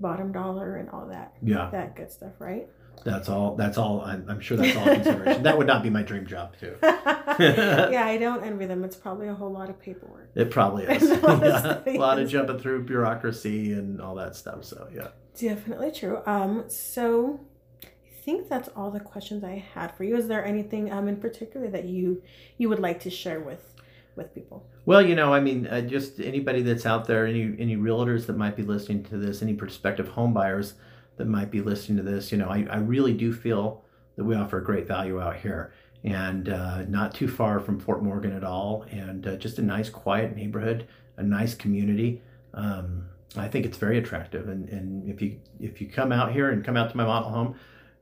bottom 0.00 0.32
dollar 0.32 0.76
and 0.76 0.88
all 0.90 1.06
that 1.06 1.34
Yeah, 1.42 1.68
that 1.72 1.96
good 1.96 2.10
stuff, 2.10 2.32
right? 2.38 2.68
that's 3.04 3.28
all. 3.28 3.54
That's 3.54 3.78
all. 3.78 4.00
I'm, 4.00 4.26
I'm 4.28 4.40
sure 4.40 4.56
that's 4.56 4.76
all 4.76 4.84
consideration. 4.84 5.44
that 5.44 5.56
would 5.56 5.68
not 5.68 5.84
be 5.84 5.90
my 5.90 6.02
dream 6.02 6.26
job 6.26 6.54
too. 6.58 6.74
yeah, 6.82 8.02
I 8.04 8.18
don't 8.18 8.42
envy 8.42 8.66
them. 8.66 8.82
It's 8.82 8.96
probably 8.96 9.28
a 9.28 9.34
whole 9.34 9.52
lot 9.52 9.70
of 9.70 9.78
paperwork. 9.80 10.30
It 10.34 10.50
probably 10.50 10.84
is. 10.88 11.08
Yeah, 11.08 11.80
a 11.86 11.96
lot 11.96 12.18
of 12.18 12.28
jumping 12.28 12.58
through 12.58 12.84
bureaucracy 12.84 13.72
and 13.72 14.00
all 14.00 14.16
that 14.16 14.34
stuff. 14.34 14.64
So 14.64 14.88
yeah. 14.92 15.08
Definitely 15.38 15.92
true. 15.92 16.20
Um, 16.26 16.64
so 16.66 17.38
I 17.84 17.88
think 18.24 18.48
that's 18.48 18.68
all 18.74 18.90
the 18.90 18.98
questions 19.00 19.44
I 19.44 19.64
had 19.74 19.94
for 19.96 20.02
you. 20.02 20.16
Is 20.16 20.26
there 20.26 20.44
anything 20.44 20.90
um 20.92 21.06
in 21.06 21.16
particular 21.16 21.68
that 21.70 21.84
you 21.84 22.20
you 22.56 22.68
would 22.68 22.80
like 22.80 22.98
to 23.00 23.10
share 23.10 23.38
with 23.40 23.74
with 24.18 24.34
people? 24.34 24.66
Well, 24.84 25.00
you 25.00 25.14
know, 25.14 25.32
I 25.32 25.40
mean, 25.40 25.66
uh, 25.66 25.80
just 25.80 26.20
anybody 26.20 26.60
that's 26.60 26.84
out 26.84 27.06
there, 27.06 27.26
any 27.26 27.54
any 27.58 27.76
realtors 27.76 28.26
that 28.26 28.36
might 28.36 28.56
be 28.56 28.62
listening 28.62 29.04
to 29.04 29.16
this, 29.16 29.40
any 29.40 29.54
prospective 29.54 30.08
home 30.08 30.34
buyers 30.34 30.74
that 31.16 31.26
might 31.26 31.50
be 31.50 31.62
listening 31.62 31.96
to 31.96 32.10
this, 32.10 32.30
you 32.30 32.36
know, 32.36 32.48
I, 32.48 32.66
I 32.70 32.76
really 32.76 33.14
do 33.14 33.32
feel 33.32 33.84
that 34.16 34.24
we 34.24 34.34
offer 34.34 34.60
great 34.60 34.86
value 34.86 35.20
out 35.20 35.36
here, 35.36 35.72
and 36.04 36.48
uh, 36.50 36.82
not 36.82 37.14
too 37.14 37.28
far 37.28 37.60
from 37.60 37.80
Fort 37.80 38.02
Morgan 38.02 38.32
at 38.32 38.44
all, 38.44 38.84
and 38.90 39.26
uh, 39.26 39.36
just 39.36 39.58
a 39.58 39.62
nice, 39.62 39.88
quiet 39.88 40.36
neighborhood, 40.36 40.86
a 41.16 41.22
nice 41.22 41.54
community. 41.54 42.20
Um, 42.52 43.08
I 43.36 43.48
think 43.48 43.64
it's 43.66 43.78
very 43.78 43.98
attractive, 43.98 44.48
and, 44.48 44.68
and 44.68 45.08
if 45.08 45.22
you 45.22 45.40
if 45.60 45.80
you 45.80 45.88
come 45.88 46.12
out 46.12 46.32
here 46.32 46.50
and 46.50 46.64
come 46.64 46.76
out 46.76 46.90
to 46.90 46.96
my 46.96 47.04
model 47.04 47.30
home, 47.30 47.54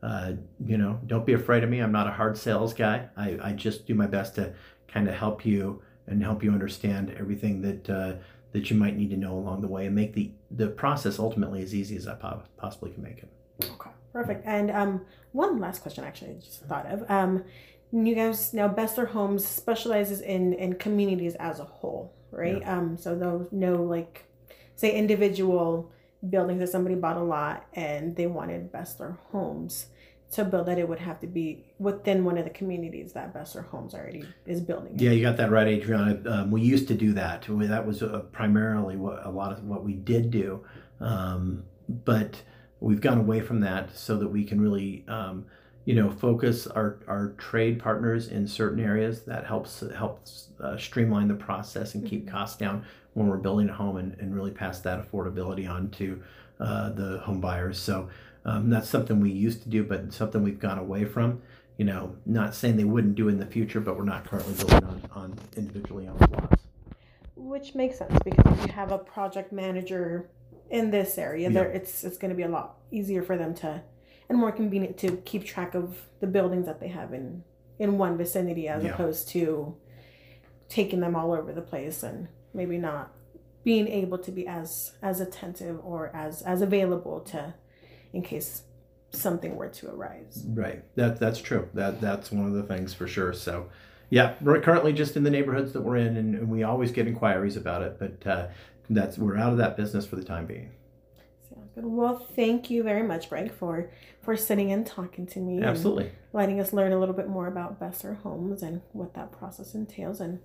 uh, 0.03 0.33
you 0.65 0.79
know, 0.79 1.01
don't 1.07 1.27
be 1.27 1.33
afraid 1.33 1.65
of 1.65 1.71
me. 1.71 1.81
I'm 1.81 1.93
not 1.93 2.07
a 2.07 2.13
hard 2.13 2.39
sales 2.39 2.73
guy. 2.75 3.09
I, 3.17 3.39
I 3.43 3.53
just 3.53 3.87
do 3.87 3.95
my 3.95 4.07
best 4.07 4.37
to 4.37 4.55
kind 4.89 5.09
of 5.09 5.15
help 5.15 5.45
you 5.45 5.83
and 6.07 6.23
help 6.23 6.43
you 6.43 6.53
understand 6.53 7.15
everything 7.19 7.63
that 7.63 7.91
uh, 7.91 8.13
that 8.53 8.71
you 8.71 8.77
might 8.77 8.97
need 8.97 9.11
to 9.11 9.17
know 9.17 9.35
along 9.35 9.61
the 9.61 9.69
way 9.69 9.87
and 9.87 9.95
make 9.95 10.13
the 10.15 10.31
the 10.51 10.69
process 10.69 11.19
ultimately 11.19 11.63
as 11.63 11.75
easy 11.75 11.97
as 11.97 12.07
I 12.07 12.15
po- 12.15 12.43
possibly 12.57 12.91
can 12.91 13.03
make 13.03 13.19
it. 13.19 13.29
Okay, 13.65 13.91
perfect. 14.13 14.47
And 14.47 14.71
um, 14.71 15.03
one 15.33 15.59
last 15.59 15.83
question 15.83 16.05
actually 16.05 16.33
I 16.33 16.35
just 16.35 16.63
thought 16.63 16.87
of. 16.87 17.11
Um, 17.11 17.45
you 17.93 18.15
guys 18.15 18.53
now 18.53 18.69
Bessler 18.69 19.09
Homes 19.09 19.47
specializes 19.47 20.21
in 20.21 20.53
in 20.55 20.75
communities 20.75 21.35
as 21.37 21.61
a 21.61 21.65
whole, 21.65 22.13
right? 22.31 22.67
Um, 22.67 22.97
so 22.97 23.15
those 23.15 23.49
no 23.53 23.83
like 23.83 24.25
say 24.75 24.93
individual 24.93 25.91
buildings 26.29 26.61
that 26.61 26.69
somebody 26.69 26.95
bought 26.95 27.17
a 27.17 27.23
lot 27.23 27.67
and 27.75 28.17
they 28.17 28.27
wanted 28.27 28.73
Bessler 28.73 29.17
Homes 29.31 29.87
to 30.33 30.45
build 30.45 30.67
that 30.67 30.79
it 30.79 30.89
would 30.89 30.99
have 30.99 31.21
to 31.21 31.27
be 31.27 31.65
within 31.79 32.25
one 32.25 32.37
of 32.37 32.45
the 32.45 32.51
communities 32.51 33.13
that 33.13 33.33
Bessler 33.33 33.67
Homes 33.67 33.95
already 33.95 34.25
is 34.45 34.61
building. 34.61 34.99
Yeah, 34.99 35.11
you 35.11 35.23
got 35.23 35.37
that 35.37 35.51
right, 35.51 35.69
Adriana. 35.69 36.21
Um, 36.27 36.51
we 36.51 36.63
used 36.63 36.89
to 36.89 36.95
do 36.95 37.13
that. 37.13 37.47
That 37.49 37.87
was 37.87 38.03
uh, 38.03 38.25
primarily 38.33 38.97
what 38.97 39.25
a 39.25 39.31
lot 39.31 39.53
of 39.53 39.65
what 39.65 39.85
we 39.85 39.95
did 39.95 40.31
do, 40.31 40.65
um, 41.01 41.65
but 41.89 42.43
we've 42.81 43.01
gone 43.01 43.19
away 43.19 43.41
from 43.41 43.61
that 43.61 43.97
so 43.97 44.19
that 44.19 44.29
we 44.29 44.45
can 44.45 44.61
really, 44.61 45.05
um, 45.09 45.47
you 45.85 45.95
know, 45.95 46.11
focus 46.11 46.67
our, 46.67 46.99
our 47.07 47.29
trade 47.39 47.79
partners 47.79 48.29
in 48.29 48.47
certain 48.47 48.81
areas. 48.81 49.23
That 49.23 49.47
helps 49.47 49.85
helps 49.97 50.49
uh, 50.61 50.77
streamline 50.77 51.29
the 51.29 51.35
process 51.35 51.95
and 51.95 52.05
keep 52.07 52.27
mm-hmm. 52.27 52.37
costs 52.37 52.59
down 52.59 52.85
when 53.15 53.29
we're 53.29 53.39
building 53.39 53.69
a 53.71 53.73
home, 53.73 53.97
and, 53.97 54.15
and 54.19 54.35
really 54.35 54.51
pass 54.51 54.81
that 54.81 55.01
affordability 55.01 55.71
on 55.71 55.89
to 55.91 56.21
uh, 56.61 56.91
the 56.91 57.19
home 57.21 57.41
buyers. 57.41 57.79
So 57.79 58.09
um, 58.47 58.71
that's 58.71 58.89
something 58.89 59.21
we 59.21 59.33
used 59.33 59.65
to 59.65 59.69
do, 59.69 59.83
but 59.83 60.13
something 60.13 60.43
we've 60.43 60.61
gone 60.61 60.79
away 60.79 61.05
from. 61.05 61.43
You 61.77 61.85
know, 61.85 62.17
not 62.25 62.55
saying 62.55 62.77
they 62.77 62.85
wouldn't 62.85 63.17
do 63.17 63.29
in 63.29 63.39
the 63.39 63.45
future, 63.45 63.81
but 63.81 63.99
we're 63.99 64.05
not 64.05 64.25
currently 64.25 64.55
building 64.55 64.85
on, 64.85 65.03
on 65.13 65.39
individually 65.57 66.07
on 66.07 66.17
lots. 66.33 66.63
Which 67.35 67.75
makes 67.75 67.99
sense 67.99 68.17
because 68.25 68.59
if 68.59 68.67
you 68.67 68.73
have 68.73 68.93
a 68.93 68.99
project 68.99 69.53
manager 69.53 70.31
in 70.71 70.91
this 70.91 71.19
area, 71.19 71.49
yeah. 71.49 71.55
there 71.55 71.71
it's 71.71 72.05
it's 72.05 72.17
going 72.17 72.31
to 72.31 72.37
be 72.37 72.45
a 72.45 72.49
lot 72.49 72.77
easier 72.91 73.23
for 73.23 73.37
them 73.37 73.53
to 73.57 73.83
and 74.29 74.39
more 74.39 74.53
convenient 74.53 74.97
to 74.99 75.17
keep 75.25 75.45
track 75.45 75.75
of 75.75 75.99
the 76.21 76.27
buildings 76.27 76.67
that 76.67 76.81
they 76.81 76.89
have 76.89 77.13
in 77.13 77.43
in 77.79 77.99
one 77.99 78.17
vicinity 78.17 78.69
as 78.69 78.83
yeah. 78.85 78.95
opposed 78.95 79.29
to 79.29 79.77
taking 80.69 81.01
them 81.01 81.15
all 81.15 81.33
over 81.33 81.53
the 81.53 81.61
place 81.61 82.03
and 82.03 82.29
maybe 82.55 82.79
not 82.79 83.13
being 83.65 83.87
able 83.89 84.19
to 84.19 84.31
be 84.31 84.47
as 84.47 84.95
as 85.03 85.21
attentive 85.21 85.79
or 85.85 86.15
as 86.15 86.43
as 86.43 86.63
available 86.63 87.21
to 87.21 87.55
in 88.17 88.23
case 88.23 88.63
something 89.11 89.57
were 89.57 89.69
to 89.69 89.91
arise. 89.91 90.45
Right. 90.49 90.83
That 90.97 91.21
that's 91.21 91.39
true. 91.41 91.69
That 91.75 92.01
that's 92.01 92.33
one 92.33 92.47
of 92.47 92.55
the 92.55 92.63
things 92.63 92.95
for 92.95 93.07
sure. 93.07 93.33
So, 93.33 93.69
yeah, 94.11 94.35
we're 94.41 94.61
currently 94.61 94.93
just 94.93 95.17
in 95.17 95.23
the 95.23 95.31
neighborhoods 95.31 95.73
that 95.75 95.83
we're 95.83 95.97
in, 95.97 96.17
and, 96.17 96.35
and 96.35 96.49
we 96.49 96.63
always 96.63 96.91
get 96.93 97.07
inquiries 97.07 97.57
about 97.57 97.83
it. 97.83 97.99
But 97.99 98.27
uh, 98.27 98.47
that's 98.89 99.19
we're 99.19 99.37
out 99.37 99.53
of 99.53 99.59
that 99.59 99.77
business 99.77 100.07
for 100.07 100.17
the 100.17 100.25
time 100.25 100.47
being. 100.47 100.71
Sounds 101.49 101.71
good. 101.75 101.85
Well, 101.85 102.27
thank 102.35 102.71
you 102.71 102.83
very 102.83 103.03
much, 103.03 103.29
Greg, 103.29 103.53
for 103.53 103.91
for 104.23 104.37
sitting 104.37 104.73
and 104.73 104.87
talking 104.87 105.27
to 105.29 105.39
me. 105.39 105.63
Absolutely. 105.63 106.11
letting 106.33 106.59
us 106.59 106.73
learn 106.73 106.93
a 106.93 106.99
little 106.99 107.15
bit 107.15 107.29
more 107.29 107.47
about 107.47 107.79
Bessler 107.79 108.21
Homes 108.23 108.63
and 108.63 108.81
what 108.93 109.15
that 109.15 109.31
process 109.31 109.75
entails 109.75 110.21
and 110.21 110.41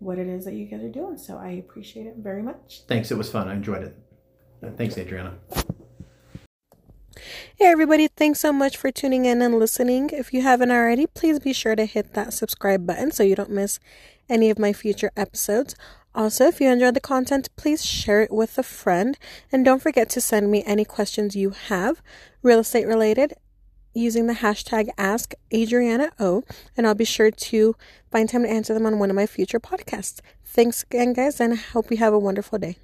what 0.00 0.18
it 0.18 0.26
is 0.26 0.44
that 0.44 0.54
you 0.54 0.66
guys 0.66 0.82
are 0.82 0.88
doing. 0.88 1.16
So 1.16 1.38
I 1.38 1.50
appreciate 1.50 2.06
it 2.06 2.16
very 2.16 2.42
much. 2.42 2.82
Thanks. 2.88 3.12
It 3.12 3.16
was 3.16 3.30
fun. 3.30 3.48
I 3.48 3.54
enjoyed 3.54 3.84
it. 3.84 3.96
Thanks, 4.76 4.98
Adriana. 4.98 5.34
Hey, 7.56 7.66
everybody, 7.66 8.08
thanks 8.08 8.40
so 8.40 8.52
much 8.52 8.76
for 8.76 8.90
tuning 8.90 9.26
in 9.26 9.42
and 9.42 9.58
listening. 9.58 10.10
If 10.12 10.32
you 10.32 10.42
haven't 10.42 10.72
already, 10.72 11.06
please 11.06 11.38
be 11.38 11.52
sure 11.52 11.76
to 11.76 11.84
hit 11.84 12.14
that 12.14 12.32
subscribe 12.32 12.86
button 12.86 13.12
so 13.12 13.22
you 13.22 13.36
don't 13.36 13.50
miss 13.50 13.78
any 14.28 14.50
of 14.50 14.58
my 14.58 14.72
future 14.72 15.10
episodes. 15.16 15.76
Also, 16.14 16.46
if 16.46 16.60
you 16.60 16.68
enjoyed 16.68 16.94
the 16.94 17.00
content, 17.00 17.48
please 17.56 17.84
share 17.84 18.22
it 18.22 18.32
with 18.32 18.58
a 18.58 18.62
friend. 18.62 19.16
And 19.52 19.64
don't 19.64 19.82
forget 19.82 20.08
to 20.10 20.20
send 20.20 20.50
me 20.50 20.64
any 20.66 20.84
questions 20.84 21.36
you 21.36 21.50
have, 21.50 22.02
real 22.42 22.58
estate 22.58 22.86
related, 22.86 23.34
using 23.94 24.26
the 24.26 24.34
hashtag 24.34 24.88
Ask 24.98 25.34
Adriana 25.54 26.10
O, 26.18 26.42
and 26.76 26.86
I'll 26.86 26.94
be 26.94 27.04
sure 27.04 27.30
to 27.30 27.76
find 28.10 28.28
time 28.28 28.42
to 28.42 28.50
answer 28.50 28.74
them 28.74 28.86
on 28.86 28.98
one 28.98 29.10
of 29.10 29.16
my 29.16 29.26
future 29.26 29.60
podcasts. 29.60 30.20
Thanks 30.44 30.82
again, 30.82 31.12
guys, 31.12 31.40
and 31.40 31.52
I 31.52 31.56
hope 31.56 31.90
you 31.90 31.98
have 31.98 32.12
a 32.12 32.18
wonderful 32.18 32.58
day. 32.58 32.78